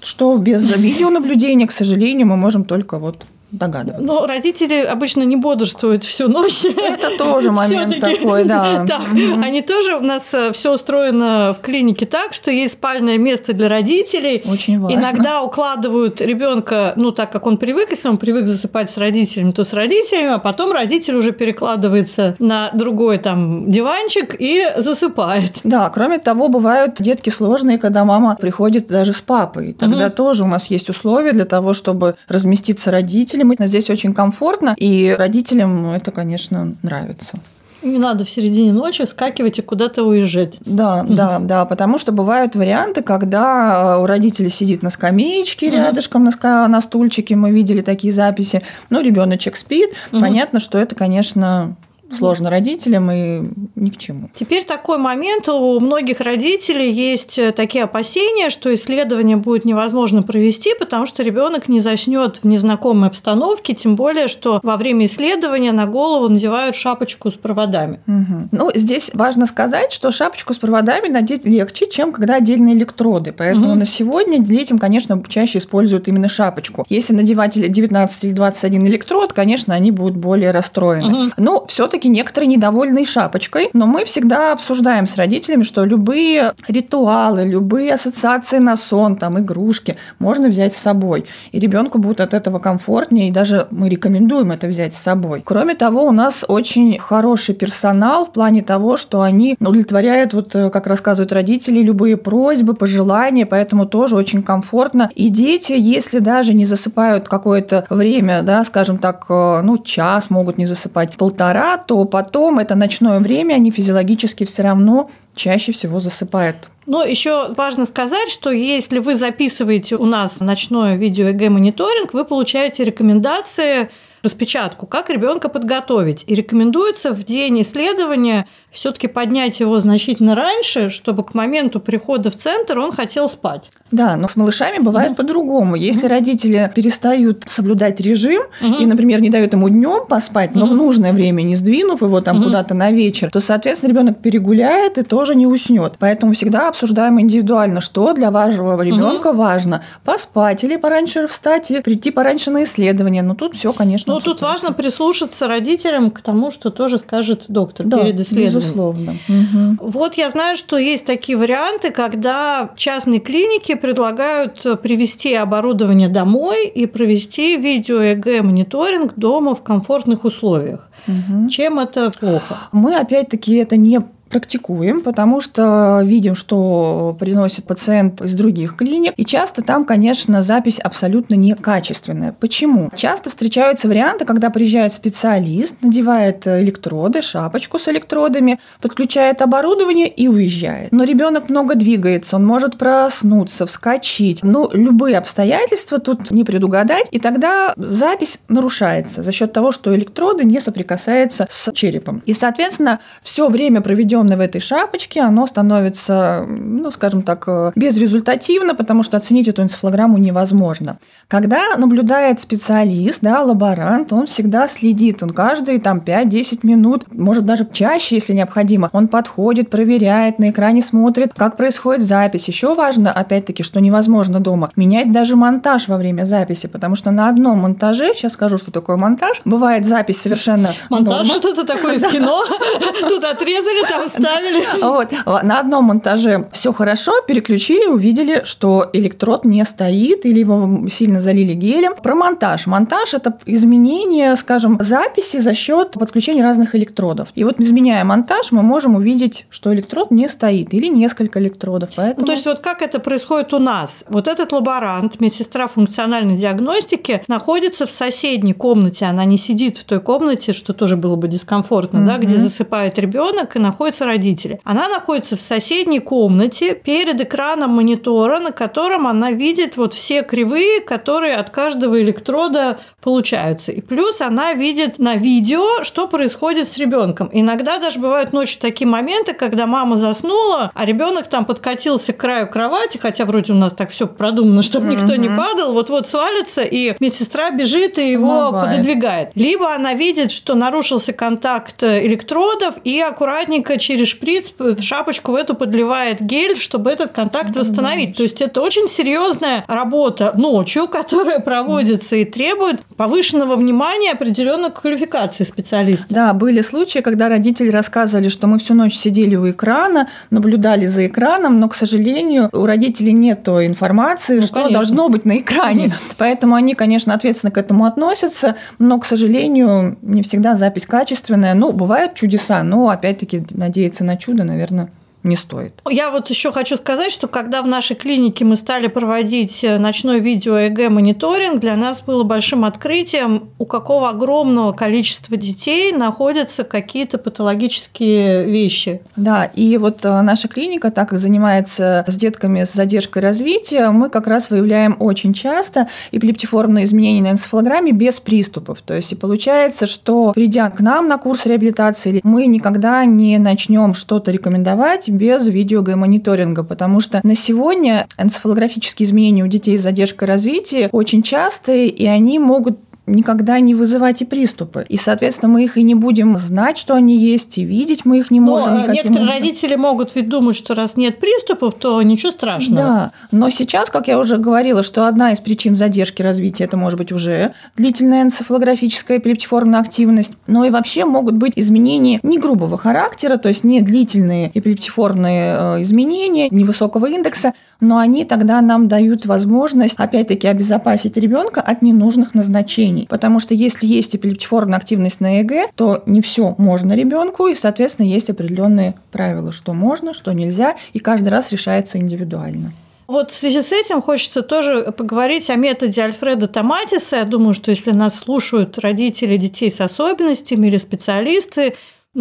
Что 0.00 0.36
без 0.38 0.68
видеонаблюдения, 0.76 1.68
к 1.68 1.72
сожалению, 1.72 2.26
мы 2.26 2.36
можем 2.36 2.64
только 2.64 2.98
вот 2.98 3.24
догадываться. 3.52 4.04
Но 4.04 4.26
родители 4.26 4.80
обычно 4.80 5.22
не 5.22 5.36
бодрствуют 5.36 6.02
всю 6.04 6.28
ночь. 6.28 6.64
Это 6.64 7.16
тоже 7.18 7.50
момент 7.52 8.00
такой, 8.00 8.44
да. 8.44 8.84
Они 9.42 9.62
тоже 9.62 9.96
у 9.96 10.00
нас 10.00 10.32
э, 10.32 10.52
все 10.52 10.72
устроено 10.72 11.54
в 11.58 11.62
клинике 11.62 12.06
так, 12.06 12.32
что 12.32 12.50
есть 12.50 12.74
спальное 12.74 13.18
место 13.18 13.52
для 13.52 13.68
родителей. 13.68 14.42
Очень 14.46 14.80
важно. 14.80 14.96
Иногда 14.96 15.42
укладывают 15.42 16.20
ребенка, 16.20 16.94
ну 16.96 17.12
так 17.12 17.30
как 17.30 17.46
он 17.46 17.58
привык, 17.58 17.90
если 17.90 18.08
он 18.08 18.16
привык 18.16 18.46
засыпать 18.46 18.90
с 18.90 18.96
родителями, 18.96 19.52
то 19.52 19.64
с 19.64 19.72
родителями, 19.74 20.34
а 20.34 20.38
потом 20.38 20.72
родитель 20.72 21.14
уже 21.14 21.32
перекладывается 21.32 22.36
на 22.38 22.70
другой 22.72 23.18
там 23.18 23.70
диванчик 23.70 24.34
и 24.38 24.64
засыпает. 24.78 25.60
Да, 25.62 25.90
кроме 25.90 26.18
того, 26.18 26.48
бывают 26.48 26.96
детки 26.98 27.28
сложные, 27.28 27.78
когда 27.78 28.04
мама 28.04 28.36
приходит 28.40 28.86
даже 28.86 29.12
с 29.12 29.20
папой. 29.20 29.76
Тогда 29.78 30.08
тоже 30.08 30.44
у 30.44 30.46
нас 30.46 30.70
есть 30.70 30.88
условия 30.88 31.32
для 31.32 31.44
того, 31.44 31.74
чтобы 31.74 32.14
разместиться 32.28 32.90
родителям 32.90 33.41
родителям 33.44 33.66
здесь 33.66 33.90
очень 33.90 34.14
комфортно, 34.14 34.74
и 34.76 35.14
родителям 35.16 35.86
это, 35.90 36.10
конечно, 36.10 36.74
нравится. 36.82 37.38
Не 37.82 37.98
надо 37.98 38.24
в 38.24 38.30
середине 38.30 38.72
ночи 38.72 39.02
скакивать 39.02 39.58
и 39.58 39.62
куда-то 39.62 40.04
уезжать. 40.04 40.54
Да, 40.60 41.04
mm 41.04 41.14
да, 41.14 41.38
да, 41.40 41.64
потому 41.64 41.98
что 41.98 42.12
бывают 42.12 42.54
варианты, 42.54 43.02
когда 43.02 43.96
э, 43.96 44.02
у 44.02 44.06
родителей 44.06 44.50
сидит 44.50 44.82
на 44.82 44.90
скамеечке 44.90 45.68
mm 45.68 45.76
рядышком, 45.76 46.24
на, 46.24 46.68
на 46.68 46.80
стульчике, 46.80 47.34
мы 47.34 47.50
видели 47.50 47.80
такие 47.80 48.12
записи, 48.12 48.62
ну, 48.90 49.02
ребеночек 49.02 49.56
спит, 49.56 49.90
mm 50.12 50.20
понятно, 50.20 50.60
что 50.60 50.78
это, 50.78 50.94
конечно, 50.94 51.74
сложно 52.16 52.50
родителям 52.50 53.10
и 53.10 53.42
ни 53.74 53.90
к 53.90 53.96
чему. 53.96 54.30
Теперь 54.34 54.64
такой 54.64 54.98
момент. 54.98 55.48
У 55.48 55.80
многих 55.80 56.20
родителей 56.20 56.90
есть 56.90 57.38
э, 57.38 57.52
такие 57.52 57.84
опасения, 57.84 58.50
что 58.50 58.72
исследование 58.74 59.36
будет 59.36 59.64
невозможно 59.64 60.22
провести, 60.22 60.74
потому 60.78 61.06
что 61.06 61.22
ребенок 61.22 61.68
не 61.68 61.80
заснет 61.80 62.38
в 62.42 62.46
незнакомой 62.46 63.08
обстановке, 63.08 63.74
тем 63.74 63.96
более, 63.96 64.28
что 64.28 64.60
во 64.62 64.76
время 64.76 65.06
исследования 65.06 65.72
на 65.72 65.86
голову 65.86 66.28
надевают 66.28 66.76
шапочку 66.76 67.30
с 67.30 67.34
проводами. 67.34 68.00
Угу. 68.06 68.48
Ну, 68.52 68.70
здесь 68.74 69.10
важно 69.14 69.46
сказать, 69.46 69.92
что 69.92 70.12
шапочку 70.12 70.54
с 70.54 70.58
проводами 70.58 71.08
надеть 71.08 71.44
легче, 71.44 71.88
чем 71.88 72.12
когда 72.12 72.36
отдельные 72.36 72.74
электроды. 72.74 73.32
Поэтому 73.32 73.70
угу. 73.70 73.78
на 73.80 73.84
сегодня 73.84 74.38
детям, 74.38 74.78
конечно, 74.78 75.22
чаще 75.28 75.58
используют 75.58 76.08
именно 76.08 76.28
шапочку. 76.28 76.84
Если 76.88 77.14
надевать 77.14 77.54
19 77.54 78.24
или 78.24 78.32
21 78.32 78.86
электрод, 78.86 79.32
конечно, 79.32 79.74
они 79.74 79.90
будут 79.90 80.16
более 80.16 80.50
расстроены. 80.50 81.26
Угу. 81.26 81.32
Но 81.36 81.66
все-таки 81.66 82.01
все-таки 82.02 82.08
некоторые 82.08 82.48
недовольны 82.48 83.04
шапочкой, 83.04 83.70
но 83.72 83.86
мы 83.86 84.04
всегда 84.04 84.52
обсуждаем 84.52 85.06
с 85.06 85.16
родителями, 85.16 85.62
что 85.62 85.84
любые 85.84 86.52
ритуалы, 86.66 87.44
любые 87.44 87.94
ассоциации 87.94 88.58
на 88.58 88.76
сон, 88.76 89.16
там, 89.16 89.38
игрушки 89.38 89.96
можно 90.18 90.48
взять 90.48 90.74
с 90.74 90.78
собой. 90.78 91.24
И 91.52 91.60
ребенку 91.60 91.98
будет 91.98 92.20
от 92.20 92.34
этого 92.34 92.58
комфортнее, 92.58 93.28
и 93.28 93.30
даже 93.30 93.66
мы 93.70 93.88
рекомендуем 93.88 94.50
это 94.50 94.66
взять 94.66 94.94
с 94.94 94.98
собой. 94.98 95.42
Кроме 95.44 95.74
того, 95.74 96.04
у 96.04 96.10
нас 96.10 96.44
очень 96.48 96.98
хороший 96.98 97.54
персонал 97.54 98.26
в 98.26 98.32
плане 98.32 98.62
того, 98.62 98.96
что 98.96 99.20
они 99.20 99.56
удовлетворяют, 99.60 100.34
вот 100.34 100.54
э, 100.56 100.70
как 100.70 100.86
рассказывают 100.86 101.32
родители, 101.32 101.82
любые 101.82 102.16
просьбы, 102.16 102.74
пожелания, 102.74 103.46
поэтому 103.46 103.86
тоже 103.86 104.16
очень 104.16 104.42
комфортно. 104.42 105.10
И 105.14 105.28
дети, 105.28 105.74
если 105.76 106.18
даже 106.18 106.54
не 106.54 106.64
засыпают 106.64 107.28
какое-то 107.28 107.84
время, 107.90 108.42
да, 108.42 108.64
скажем 108.64 108.98
так, 108.98 109.26
э, 109.28 109.60
ну, 109.62 109.78
час 109.78 110.30
могут 110.30 110.58
не 110.58 110.66
засыпать, 110.66 111.16
полтора, 111.16 111.78
то 111.92 112.02
потом 112.06 112.58
это 112.58 112.74
ночное 112.74 113.18
время 113.18 113.52
они 113.52 113.70
физиологически 113.70 114.46
все 114.46 114.62
равно 114.62 115.10
чаще 115.34 115.72
всего 115.72 116.00
засыпают. 116.00 116.56
Но 116.86 117.04
еще 117.04 117.52
важно 117.52 117.84
сказать, 117.84 118.30
что 118.30 118.50
если 118.50 118.98
вы 118.98 119.14
записываете 119.14 119.96
у 119.96 120.06
нас 120.06 120.40
ночное 120.40 120.96
видео 120.96 121.28
ЭГ-мониторинг, 121.28 122.14
вы 122.14 122.24
получаете 122.24 122.84
рекомендации 122.84 123.90
распечатку, 124.22 124.86
как 124.86 125.10
ребенка 125.10 125.50
подготовить. 125.50 126.24
И 126.26 126.34
рекомендуется 126.34 127.12
в 127.12 127.24
день 127.24 127.60
исследования 127.60 128.46
все-таки 128.72 129.06
поднять 129.06 129.60
его 129.60 129.78
значительно 129.78 130.34
раньше, 130.34 130.88
чтобы 130.88 131.22
к 131.24 131.34
моменту 131.34 131.78
прихода 131.78 132.30
в 132.30 132.36
центр 132.36 132.78
он 132.78 132.90
хотел 132.90 133.28
спать. 133.28 133.70
Да, 133.90 134.16
но 134.16 134.26
с 134.26 134.36
малышами 134.36 134.78
бывает 134.78 135.12
mm-hmm. 135.12 135.16
по-другому. 135.16 135.76
Если 135.76 136.04
mm-hmm. 136.04 136.08
родители 136.08 136.72
перестают 136.74 137.44
соблюдать 137.46 138.00
режим 138.00 138.44
mm-hmm. 138.62 138.82
и, 138.82 138.86
например, 138.86 139.20
не 139.20 139.28
дают 139.28 139.52
ему 139.52 139.68
днем 139.68 140.06
поспать, 140.06 140.54
но 140.54 140.64
mm-hmm. 140.64 140.70
в 140.70 140.74
нужное 140.74 141.12
время 141.12 141.42
не 141.42 141.54
сдвинув 141.54 142.00
его 142.00 142.22
там 142.22 142.38
mm-hmm. 142.38 142.44
куда-то 142.44 142.74
на 142.74 142.90
вечер, 142.90 143.30
то, 143.30 143.40
соответственно, 143.40 143.90
ребенок 143.90 144.22
перегуляет 144.22 144.96
и 144.96 145.02
тоже 145.02 145.34
не 145.34 145.46
уснет. 145.46 145.94
Поэтому 145.98 146.32
всегда 146.32 146.68
обсуждаем 146.68 147.20
индивидуально, 147.20 147.82
что 147.82 148.14
для 148.14 148.30
вашего 148.30 148.80
ребенка 148.80 149.28
mm-hmm. 149.28 149.36
важно: 149.36 149.82
поспать 150.04 150.64
или 150.64 150.76
пораньше 150.76 151.26
встать 151.26 151.70
и 151.70 151.80
прийти 151.80 152.10
пораньше 152.10 152.50
на 152.50 152.64
исследование. 152.64 153.22
Но 153.22 153.34
тут 153.34 153.54
все, 153.54 153.74
конечно. 153.74 154.14
Ну, 154.14 154.20
тут 154.20 154.40
важно 154.40 154.72
прислушаться 154.72 155.46
родителям 155.46 156.10
к 156.10 156.22
тому, 156.22 156.50
что 156.50 156.70
тоже 156.70 156.98
скажет 156.98 157.44
доктор 157.48 157.84
да, 157.86 157.98
перед 157.98 158.18
исследованием. 158.20 158.61
Безусловно. 158.62 159.16
Угу. 159.28 159.90
Вот 159.90 160.14
я 160.14 160.30
знаю, 160.30 160.56
что 160.56 160.78
есть 160.78 161.06
такие 161.06 161.36
варианты, 161.36 161.90
когда 161.90 162.70
частные 162.76 163.20
клиники 163.20 163.74
предлагают 163.74 164.62
привести 164.82 165.34
оборудование 165.34 166.08
домой 166.08 166.66
и 166.66 166.86
провести 166.86 167.56
видео-ЭГ-мониторинг 167.56 169.14
дома 169.16 169.54
в 169.54 169.62
комфортных 169.62 170.24
условиях. 170.24 170.88
Угу. 171.06 171.48
Чем 171.48 171.78
это 171.78 172.10
плохо? 172.10 172.58
Мы 172.72 172.96
опять-таки 172.96 173.56
это 173.56 173.76
не 173.76 174.00
практикуем, 174.32 175.02
потому 175.02 175.42
что 175.42 176.00
видим, 176.02 176.34
что 176.34 177.14
приносит 177.20 177.66
пациент 177.66 178.22
из 178.22 178.32
других 178.32 178.76
клиник. 178.76 179.12
И 179.18 179.26
часто 179.26 179.62
там, 179.62 179.84
конечно, 179.84 180.42
запись 180.42 180.78
абсолютно 180.78 181.34
некачественная. 181.34 182.34
Почему? 182.40 182.90
Часто 182.96 183.28
встречаются 183.28 183.88
варианты, 183.88 184.24
когда 184.24 184.48
приезжает 184.48 184.94
специалист, 184.94 185.76
надевает 185.82 186.46
электроды, 186.46 187.20
шапочку 187.20 187.78
с 187.78 187.88
электродами, 187.88 188.58
подключает 188.80 189.42
оборудование 189.42 190.08
и 190.08 190.28
уезжает. 190.28 190.92
Но 190.92 191.04
ребенок 191.04 191.50
много 191.50 191.74
двигается, 191.74 192.36
он 192.36 192.46
может 192.46 192.78
проснуться, 192.78 193.66
вскочить. 193.66 194.42
Ну, 194.42 194.70
любые 194.72 195.18
обстоятельства 195.18 195.98
тут 195.98 196.30
не 196.30 196.44
предугадать, 196.44 197.06
и 197.10 197.18
тогда 197.18 197.74
запись 197.76 198.38
нарушается 198.48 199.22
за 199.22 199.32
счет 199.32 199.52
того, 199.52 199.72
что 199.72 199.94
электроды 199.94 200.44
не 200.44 200.58
соприкасаются 200.58 201.46
с 201.50 201.70
черепом. 201.72 202.22
И, 202.24 202.32
соответственно, 202.32 203.00
все 203.22 203.48
время 203.48 203.82
проведенное 203.82 204.21
заключенное 204.22 204.36
в 204.36 204.40
этой 204.40 204.60
шапочке, 204.60 205.20
оно 205.20 205.46
становится, 205.46 206.44
ну, 206.48 206.90
скажем 206.90 207.22
так, 207.22 207.44
э, 207.46 207.72
безрезультативно, 207.74 208.74
потому 208.74 209.02
что 209.02 209.16
оценить 209.16 209.48
эту 209.48 209.62
энцефалограмму 209.62 210.18
невозможно. 210.18 210.98
Когда 211.28 211.60
наблюдает 211.76 212.40
специалист, 212.40 213.20
да, 213.22 213.42
лаборант, 213.42 214.12
он 214.12 214.26
всегда 214.26 214.68
следит, 214.68 215.22
он 215.22 215.30
каждые 215.30 215.80
там 215.80 215.98
5-10 215.98 216.60
минут, 216.62 217.04
может 217.12 217.44
даже 217.44 217.66
чаще, 217.72 218.16
если 218.16 218.34
необходимо, 218.34 218.88
он 218.92 219.08
подходит, 219.08 219.70
проверяет, 219.70 220.38
на 220.38 220.50
экране 220.50 220.82
смотрит, 220.82 221.32
как 221.36 221.56
происходит 221.56 222.04
запись. 222.04 222.48
Еще 222.48 222.74
важно, 222.74 223.12
опять-таки, 223.12 223.62
что 223.62 223.80
невозможно 223.80 224.40
дома, 224.40 224.70
менять 224.76 225.12
даже 225.12 225.36
монтаж 225.36 225.88
во 225.88 225.96
время 225.96 226.24
записи, 226.24 226.68
потому 226.68 226.96
что 226.96 227.10
на 227.10 227.28
одном 227.28 227.58
монтаже, 227.58 228.14
сейчас 228.14 228.32
скажу, 228.32 228.58
что 228.58 228.70
такое 228.70 228.96
монтаж, 228.96 229.40
бывает 229.44 229.86
запись 229.86 230.20
совершенно 230.20 230.74
Монтаж 230.90 231.28
что-то 231.28 231.64
такое 231.64 231.94
из 231.94 232.02
кино, 232.02 232.44
тут 233.00 233.24
отрезали, 233.24 233.88
там 233.88 234.08
ставили. 234.12 234.62
Вот. 234.82 235.12
На 235.42 235.60
одном 235.60 235.86
монтаже 235.86 236.48
все 236.52 236.72
хорошо, 236.72 237.12
переключили, 237.26 237.86
увидели, 237.86 238.42
что 238.44 238.90
электрод 238.92 239.44
не 239.44 239.64
стоит 239.64 240.26
или 240.26 240.40
его 240.40 240.88
сильно 240.88 241.20
залили 241.20 241.54
гелем. 241.54 241.94
Про 242.02 242.14
монтаж. 242.14 242.66
Монтаж– 242.66 243.14
это 243.14 243.38
изменение, 243.46 244.36
скажем, 244.36 244.78
записи 244.80 245.38
за 245.38 245.54
счет 245.54 245.92
подключения 245.92 246.42
разных 246.42 246.74
электродов. 246.74 247.28
И 247.34 247.44
вот 247.44 247.60
изменяя 247.60 248.04
монтаж, 248.04 248.52
мы 248.52 248.62
можем 248.62 248.96
увидеть, 248.96 249.46
что 249.50 249.72
электрод 249.72 250.10
не 250.10 250.28
стоит 250.28 250.74
или 250.74 250.86
несколько 250.86 251.38
электродов. 251.38 251.90
Поэтому... 251.96 252.20
Ну, 252.20 252.26
то 252.26 252.32
есть 252.32 252.46
вот 252.46 252.58
как 252.60 252.82
это 252.82 252.98
происходит 252.98 253.54
у 253.54 253.58
нас? 253.58 254.04
Вот 254.08 254.28
этот 254.28 254.52
лаборант, 254.52 255.20
медсестра 255.20 255.68
функциональной 255.68 256.36
диагностики, 256.36 257.22
находится 257.28 257.86
в 257.86 257.90
соседней 257.90 258.54
комнате. 258.54 259.06
Она 259.06 259.24
не 259.24 259.38
сидит 259.38 259.76
в 259.76 259.84
той 259.84 260.00
комнате, 260.00 260.52
что 260.52 260.72
тоже 260.72 260.96
было 260.96 261.16
бы 261.16 261.28
дискомфортно, 261.28 261.98
mm-hmm. 261.98 262.06
да, 262.06 262.18
где 262.18 262.36
засыпает 262.36 262.98
ребенок 262.98 263.56
и 263.56 263.58
находится 263.58 264.01
находятся 264.02 264.06
родители. 264.06 264.60
Она 264.64 264.88
находится 264.88 265.36
в 265.36 265.40
соседней 265.40 266.00
комнате 266.00 266.74
перед 266.74 267.20
экраном 267.20 267.70
монитора, 267.70 268.40
на 268.40 268.52
котором 268.52 269.06
она 269.06 269.32
видит 269.32 269.76
вот 269.76 269.94
все 269.94 270.22
кривые, 270.22 270.80
которые 270.80 271.36
от 271.36 271.50
каждого 271.50 272.00
электрода 272.00 272.78
получаются. 273.00 273.72
И 273.72 273.80
плюс 273.80 274.20
она 274.20 274.52
видит 274.54 274.98
на 274.98 275.16
видео, 275.16 275.82
что 275.82 276.06
происходит 276.06 276.68
с 276.68 276.76
ребенком. 276.78 277.28
Иногда 277.32 277.78
даже 277.78 277.98
бывают 277.98 278.32
ночью 278.32 278.60
такие 278.60 278.86
моменты, 278.86 279.34
когда 279.34 279.66
мама 279.66 279.96
заснула, 279.96 280.70
а 280.74 280.84
ребенок 280.84 281.26
там 281.28 281.44
подкатился 281.44 282.12
к 282.12 282.18
краю 282.18 282.48
кровати, 282.48 282.98
хотя 282.98 283.24
вроде 283.24 283.52
у 283.52 283.56
нас 283.56 283.72
так 283.72 283.90
все 283.90 284.06
продумано, 284.06 284.62
чтобы 284.62 284.86
mm-hmm. 284.86 285.02
никто 285.02 285.16
не 285.16 285.28
падал, 285.28 285.72
вот-вот 285.72 286.08
свалится, 286.08 286.62
и 286.62 286.94
медсестра 287.00 287.50
бежит 287.50 287.98
и 287.98 288.12
его 288.12 288.50
Бывает. 288.50 288.70
пододвигает. 288.70 289.30
Либо 289.34 289.74
она 289.74 289.94
видит, 289.94 290.30
что 290.30 290.54
нарушился 290.54 291.12
контакт 291.12 291.82
электродов, 291.82 292.76
и 292.84 293.00
аккуратненько 293.00 293.78
через 293.82 294.08
шприц 294.08 294.52
в 294.58 294.80
шапочку 294.82 295.32
в 295.32 295.34
эту 295.34 295.54
подливает 295.54 296.20
гель, 296.20 296.58
чтобы 296.58 296.90
этот 296.90 297.12
контакт 297.12 297.56
восстановить. 297.56 298.16
То 298.16 298.22
есть 298.22 298.40
это 298.40 298.60
очень 298.60 298.88
серьезная 298.88 299.64
работа 299.68 300.32
ночью, 300.36 300.88
которая 300.92 301.40
проводится 301.40 302.16
и 302.16 302.24
требует 302.24 302.80
повышенного 302.96 303.56
внимания 303.56 304.12
определенных 304.12 304.74
квалификаций 304.74 305.46
специалистов. 305.46 306.10
Да, 306.10 306.32
были 306.32 306.60
случаи, 306.60 307.00
когда 307.00 307.28
родители 307.28 307.70
рассказывали, 307.70 308.28
что 308.28 308.46
мы 308.46 308.58
всю 308.58 308.74
ночь 308.74 308.94
сидели 308.94 309.36
у 309.36 309.50
экрана, 309.50 310.08
наблюдали 310.30 310.86
за 310.86 311.06
экраном, 311.06 311.60
но, 311.60 311.68
к 311.68 311.74
сожалению, 311.74 312.48
у 312.52 312.66
родителей 312.66 313.12
нет 313.12 313.42
той 313.42 313.66
информации, 313.66 314.36
ну, 314.36 314.42
что 314.42 314.54
конечно. 314.54 314.74
должно 314.74 315.08
быть 315.08 315.24
на 315.24 315.38
экране. 315.38 315.94
Поэтому 316.18 316.54
они, 316.54 316.74
конечно, 316.74 317.14
ответственно 317.14 317.50
к 317.50 317.58
этому 317.58 317.84
относятся, 317.84 318.56
но, 318.78 318.98
к 318.98 319.06
сожалению, 319.06 319.98
не 320.02 320.22
всегда 320.22 320.56
запись 320.56 320.86
качественная. 320.86 321.54
Ну, 321.54 321.72
бывают 321.72 322.14
чудеса, 322.14 322.62
но, 322.62 322.88
опять-таки, 322.88 323.42
надеяться 323.72 324.04
на 324.04 324.18
чудо, 324.18 324.44
наверное, 324.44 324.90
не 325.22 325.36
стоит. 325.36 325.80
Я 325.88 326.10
вот 326.10 326.30
еще 326.30 326.50
хочу 326.52 326.76
сказать, 326.76 327.12
что 327.12 327.28
когда 327.28 327.62
в 327.62 327.66
нашей 327.66 327.94
клинике 327.94 328.44
мы 328.44 328.56
стали 328.56 328.88
проводить 328.88 329.62
э, 329.62 329.78
ночной 329.78 330.20
видео 330.20 330.58
ЭГ 330.58 330.90
мониторинг, 330.90 331.60
для 331.60 331.76
нас 331.76 332.02
было 332.02 332.24
большим 332.24 332.64
открытием, 332.64 333.50
у 333.58 333.66
какого 333.66 334.08
огромного 334.08 334.72
количества 334.72 335.36
детей 335.36 335.92
находятся 335.92 336.64
какие-то 336.64 337.18
патологические 337.18 338.44
вещи. 338.44 339.00
Да, 339.16 339.44
и 339.44 339.76
вот 339.76 340.04
э, 340.04 340.20
наша 340.22 340.48
клиника, 340.48 340.90
так 340.90 341.10
как 341.10 341.18
занимается 341.18 342.04
с 342.08 342.16
детками 342.16 342.64
с 342.64 342.72
задержкой 342.72 343.22
развития, 343.22 343.90
мы 343.90 344.08
как 344.08 344.26
раз 344.26 344.50
выявляем 344.50 344.96
очень 344.98 345.34
часто 345.34 345.88
эпилептиформные 346.10 346.84
изменения 346.84 347.22
на 347.22 347.32
энцефалограмме 347.32 347.92
без 347.92 348.18
приступов. 348.18 348.82
То 348.82 348.94
есть 348.94 349.12
и 349.12 349.14
получается, 349.14 349.86
что 349.86 350.32
придя 350.32 350.70
к 350.70 350.80
нам 350.80 351.08
на 351.08 351.18
курс 351.18 351.46
реабилитации, 351.46 352.20
мы 352.24 352.46
никогда 352.46 353.04
не 353.04 353.38
начнем 353.38 353.94
что-то 353.94 354.30
рекомендовать 354.30 355.08
без 355.12 355.48
видеогомониторинга, 355.48 356.64
потому 356.64 357.00
что 357.00 357.20
на 357.22 357.34
сегодня 357.34 358.06
энцефалографические 358.18 359.06
изменения 359.06 359.44
у 359.44 359.48
детей 359.48 359.78
с 359.78 359.82
задержкой 359.82 360.28
развития 360.28 360.88
очень 360.92 361.22
частые, 361.22 361.88
и 361.88 362.06
они 362.06 362.38
могут 362.38 362.78
никогда 363.06 363.58
не 363.60 363.74
вызывать 363.74 364.22
и 364.22 364.24
приступы. 364.24 364.86
И, 364.88 364.96
соответственно, 364.96 365.52
мы 365.52 365.64
их 365.64 365.76
и 365.76 365.82
не 365.82 365.94
будем 365.94 366.36
знать, 366.36 366.78
что 366.78 366.94
они 366.94 367.16
есть, 367.18 367.58
и 367.58 367.64
видеть 367.64 368.04
мы 368.04 368.18
их 368.18 368.30
не 368.30 368.38
Но 368.38 368.46
можем. 368.46 368.74
э, 368.74 368.76
никаким 368.82 368.92
некоторые 368.94 369.22
образом. 369.22 369.42
родители 369.42 369.74
могут 369.76 370.14
ведь 370.14 370.28
думать, 370.28 370.56
что 370.56 370.74
раз 370.74 370.96
нет 370.96 371.18
приступов, 371.18 371.74
то 371.74 372.00
ничего 372.02 372.30
страшного. 372.30 372.76
Да, 372.82 373.12
но 373.32 373.50
сейчас, 373.50 373.90
как 373.90 374.06
я 374.08 374.18
уже 374.18 374.36
говорила, 374.36 374.82
что 374.82 375.06
одна 375.08 375.32
из 375.32 375.40
причин 375.40 375.74
задержки 375.74 376.22
развития 376.22 376.64
это 376.64 376.76
может 376.76 376.98
быть 376.98 377.10
уже 377.10 377.54
длительная 377.76 378.22
энцефалографическая 378.22 379.18
эпилептиформная 379.18 379.80
активность, 379.80 380.34
но 380.46 380.64
и 380.64 380.70
вообще 380.70 381.04
могут 381.04 381.34
быть 381.34 381.52
изменения 381.56 382.20
не 382.22 382.38
грубого 382.38 382.78
характера, 382.78 383.36
то 383.36 383.48
есть 383.48 383.64
не 383.64 383.80
длительные 383.80 384.50
эпилептиформные 384.54 385.56
э, 385.78 385.82
изменения, 385.82 386.48
невысокого 386.50 387.06
индекса, 387.06 387.52
но 387.80 387.98
они 387.98 388.24
тогда 388.24 388.60
нам 388.60 388.86
дают 388.86 389.26
возможность, 389.26 389.96
опять-таки, 389.98 390.46
обезопасить 390.46 391.16
ребенка 391.16 391.60
от 391.60 391.82
ненужных 391.82 392.34
назначений. 392.34 392.91
Потому 393.08 393.40
что 393.40 393.54
если 393.54 393.86
есть 393.86 394.14
эпилептиформная 394.16 394.78
активность 394.78 395.20
на 395.20 395.40
ЭГ, 395.42 395.74
то 395.74 396.02
не 396.06 396.20
все 396.20 396.54
можно 396.58 396.94
ребенку, 396.94 397.46
и, 397.48 397.54
соответственно, 397.54 398.06
есть 398.06 398.30
определенные 398.30 398.94
правила, 399.10 399.52
что 399.52 399.72
можно, 399.72 400.14
что 400.14 400.32
нельзя, 400.32 400.76
и 400.92 400.98
каждый 400.98 401.28
раз 401.28 401.52
решается 401.52 401.98
индивидуально. 401.98 402.72
Вот 403.08 403.30
в 403.30 403.34
связи 403.34 403.60
с 403.60 403.72
этим 403.72 404.00
хочется 404.00 404.42
тоже 404.42 404.92
поговорить 404.96 405.50
о 405.50 405.56
методе 405.56 406.00
Альфреда 406.00 406.48
Томатиса. 406.48 407.16
Я 407.16 407.24
думаю, 407.24 407.52
что 407.52 407.70
если 407.70 407.90
нас 407.90 408.18
слушают 408.18 408.78
родители 408.78 409.36
детей 409.36 409.70
с 409.70 409.80
особенностями 409.80 410.68
или 410.68 410.78
специалисты, 410.78 411.74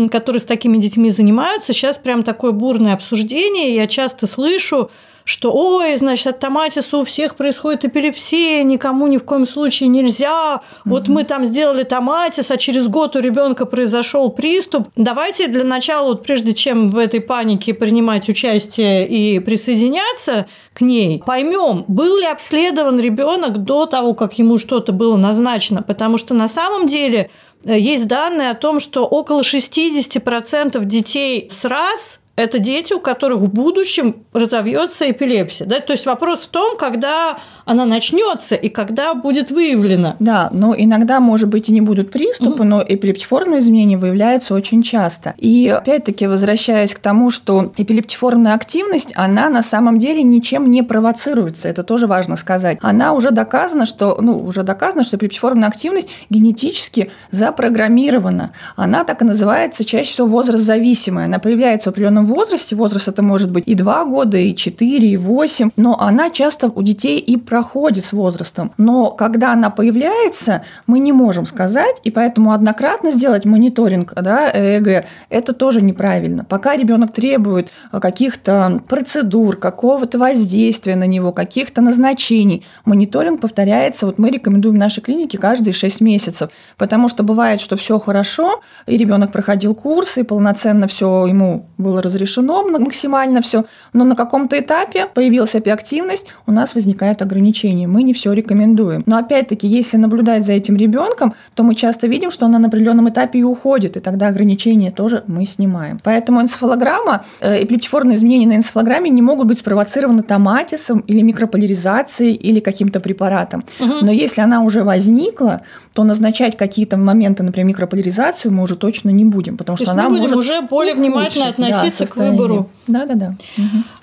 которые 0.10 0.40
с 0.40 0.46
такими 0.46 0.78
детьми 0.78 1.12
занимаются, 1.12 1.74
сейчас 1.74 1.98
прям 1.98 2.24
такое 2.24 2.52
бурное 2.52 2.94
обсуждение. 2.94 3.76
Я 3.76 3.88
часто 3.88 4.26
слышу, 4.26 4.90
что 5.26 5.52
ой, 5.52 5.98
значит, 5.98 6.28
от 6.28 6.40
томатиса 6.40 6.98
у 6.98 7.04
всех 7.04 7.36
происходит 7.36 7.86
эпилепсия, 7.86 8.64
никому 8.64 9.08
ни 9.08 9.18
в 9.18 9.24
коем 9.24 9.46
случае 9.46 9.90
нельзя. 9.90 10.62
Вот 10.86 11.10
мы 11.10 11.26
там 11.26 11.46
сделали 11.46 11.84
томатис, 11.84 12.52
а 12.52 12.58
через 12.58 12.88
год 12.88 13.16
у 13.16 13.20
ребенка 13.20 13.66
произошел 13.66 14.30
приступ. 14.30 14.88
Давайте 14.96 15.48
для 15.48 15.64
начала, 15.64 16.08
вот 16.08 16.24
прежде 16.24 16.54
чем 16.54 16.90
в 16.90 16.98
этой 16.98 17.22
панике 17.22 17.74
принимать 17.74 18.30
участие 18.30 19.08
и 19.08 19.40
присоединяться 19.40 20.48
к 20.74 20.82
ней, 20.82 21.22
поймем, 21.26 21.84
был 21.88 22.18
ли 22.18 22.26
обследован 22.26 23.00
ребенок 23.00 23.64
до 23.64 23.86
того, 23.86 24.14
как 24.14 24.40
ему 24.40 24.58
что-то 24.58 24.94
было 24.94 25.18
назначено. 25.18 25.84
Потому 25.84 26.18
что 26.18 26.34
на 26.34 26.48
самом 26.48 26.88
деле 26.88 27.30
есть 27.64 28.08
данные 28.08 28.52
о 28.52 28.56
том, 28.56 28.80
что 28.80 29.06
около 29.06 29.42
60% 29.42 30.84
детей 30.86 31.48
с 31.50 31.66
раз 31.66 32.21
это 32.36 32.60
дети, 32.60 32.94
у 32.94 33.00
которых 33.00 33.42
в 33.42 33.48
будущем 33.48 34.24
разовьется 34.34 35.10
эпилепсия. 35.12 35.68
Да? 35.68 35.80
То 35.80 35.94
есть 35.94 36.06
вопрос 36.06 36.44
в 36.44 36.48
том, 36.48 36.78
когда 36.78 37.38
она 37.66 37.86
начнется 37.86 38.56
и 38.56 38.70
когда 38.70 39.14
будет 39.14 39.52
выявлена. 39.52 40.16
Да, 40.20 40.50
но 40.52 40.74
иногда, 40.76 41.20
может 41.20 41.50
быть, 41.50 41.70
и 41.70 41.72
не 41.72 41.82
будут 41.82 42.12
приступы, 42.12 42.64
но 42.64 42.84
эпилептиформные 42.86 43.60
изменения 43.60 43.98
выявляются 43.98 44.54
очень 44.54 44.82
часто. 44.82 45.36
И 45.38 45.68
опять-таки, 45.68 46.26
возвращаясь 46.28 46.94
к 46.94 47.00
тому, 47.00 47.32
что 47.32 47.72
эпилептиформная 47.78 48.54
активность, 48.54 49.14
она 49.16 49.50
на 49.50 49.62
самом 49.62 50.00
деле 50.00 50.24
ничем 50.24 50.66
не 50.72 50.84
провоцируется. 50.84 51.68
Это 51.68 51.84
тоже 51.84 52.08
важно 52.08 52.38
сказать. 52.38 52.78
Она 52.82 53.14
уже 53.14 53.32
доказана, 53.32 53.86
что, 53.86 54.18
ну, 54.20 54.40
уже 54.40 54.64
доказано, 54.64 55.04
что 55.04 55.18
эпилептиформная 55.18 55.68
активность 55.68 56.10
генетически 56.30 57.12
запрограммирована. 57.32 58.52
Она 58.76 59.04
так 59.04 59.22
и 59.22 59.26
называется 59.26 59.84
чаще 59.86 60.12
всего 60.12 60.28
возраст 60.28 60.64
зависимая. 60.64 61.26
Она 61.26 61.40
проявляется 61.40 61.90
в 61.90 61.94
определенном 61.94 62.21
возрасте. 62.26 62.76
Возраст 62.76 63.08
это 63.08 63.22
может 63.22 63.52
быть 63.52 63.64
и 63.68 63.76
2 63.76 64.06
года, 64.06 64.38
и 64.38 64.56
4, 64.56 65.08
и 65.08 65.18
8. 65.18 65.72
Но 65.76 66.00
она 66.00 66.30
часто 66.30 66.68
у 66.68 66.82
детей 66.82 67.20
и 67.20 67.38
проходит 67.38 68.06
с 68.06 68.14
возрастом. 68.14 68.72
Но 68.78 69.12
когда 69.12 69.54
она 69.54 69.70
появляется, 69.70 70.64
мы 70.88 71.00
не 71.00 71.12
можем 71.12 71.46
сказать, 71.46 72.00
и 72.04 72.12
поэтому 72.12 72.52
однократно 72.52 73.12
сделать 73.12 73.46
мониторинг 73.46 74.14
да, 74.22 74.50
ЭЭГ– 74.52 75.06
это 75.30 75.54
тоже 75.54 75.82
неправильно. 75.82 76.46
Пока 76.46 76.76
ребенок 76.76 77.14
требует 77.14 77.70
каких-то 77.92 78.82
процедур, 78.88 79.58
какого-то 79.58 80.18
воздействия 80.18 80.96
на 80.96 81.06
него, 81.06 81.32
каких-то 81.32 81.82
назначений, 81.82 82.66
мониторинг 82.86 83.42
повторяется. 83.42 84.06
Вот 84.06 84.18
мы 84.18 84.30
рекомендуем 84.30 84.76
в 84.76 84.80
нашей 84.80 85.02
клинике 85.02 85.38
каждые 85.38 85.74
6 85.74 86.02
месяцев, 86.02 86.50
потому 86.78 87.10
что 87.10 87.24
бывает, 87.24 87.62
что 87.62 87.76
все 87.76 88.00
хорошо, 88.00 88.62
и 88.88 88.98
ребенок 88.98 89.32
проходил 89.32 89.76
курсы, 89.76 90.22
и 90.22 90.24
полноценно 90.24 90.88
все 90.88 91.26
ему 91.26 91.66
было 91.78 92.02
разрешено 92.12 92.64
максимально 92.64 93.42
все, 93.42 93.66
но 93.94 94.04
на 94.04 94.16
каком-то 94.16 94.60
этапе 94.60 95.08
появилась 95.14 95.56
эпиактивность, 95.56 96.28
у 96.48 96.52
нас 96.52 96.76
возникают 96.76 97.22
ограничения. 97.22 97.88
Мы 97.88 98.04
не 98.04 98.14
все 98.14 98.34
рекомендуем. 98.34 99.04
Но 99.06 99.18
опять-таки, 99.18 99.68
если 99.68 99.98
наблюдать 99.98 100.46
за 100.46 100.54
этим 100.54 100.76
ребенком, 100.76 101.34
то 101.56 101.64
мы 101.64 101.76
часто 101.76 102.08
видим, 102.08 102.32
что 102.32 102.46
она 102.46 102.60
на 102.60 102.68
определенном 102.68 103.10
этапе 103.10 103.40
и 103.40 103.44
уходит, 103.44 103.98
и 103.98 104.00
тогда 104.00 104.28
ограничения 104.28 104.92
тоже 104.92 105.24
мы 105.28 105.46
снимаем. 105.46 106.00
Поэтому 106.04 106.42
энцефалограмма, 106.42 107.26
э, 107.40 107.64
эпилептиформные 107.64 108.18
изменения 108.18 108.48
на 108.48 108.56
энцефалограмме 108.56 109.10
не 109.10 109.22
могут 109.22 109.48
быть 109.48 109.60
спровоцированы 109.60 110.24
томатисом 110.24 111.00
или 111.00 111.22
микрополяризацией 111.22 112.34
или 112.34 112.60
каким-то 112.60 113.00
препаратом. 113.00 113.64
Угу. 113.80 114.06
Но 114.06 114.12
если 114.12 114.42
она 114.42 114.62
уже 114.62 114.84
возникла, 114.84 115.62
то 115.94 116.04
назначать 116.04 116.58
какие-то 116.58 116.98
моменты, 116.98 117.44
например, 117.44 117.68
микрополяризацию 117.68 118.52
мы 118.52 118.64
уже 118.64 118.76
точно 118.76 119.10
не 119.10 119.26
будем, 119.26 119.58
потому 119.58 119.78
То 119.78 119.84
что 119.84 119.92
она 119.92 120.04
мы 120.04 120.10
будем 120.10 120.22
может 120.22 120.38
уже 120.38 120.62
более 120.62 120.96
внимательно 120.96 121.50
ухудшить, 121.50 122.01
относиться 122.04 122.14
к 122.14 122.32
выбору. 122.32 122.70
Да, 122.88 123.06
да, 123.06 123.16
да. 123.16 123.36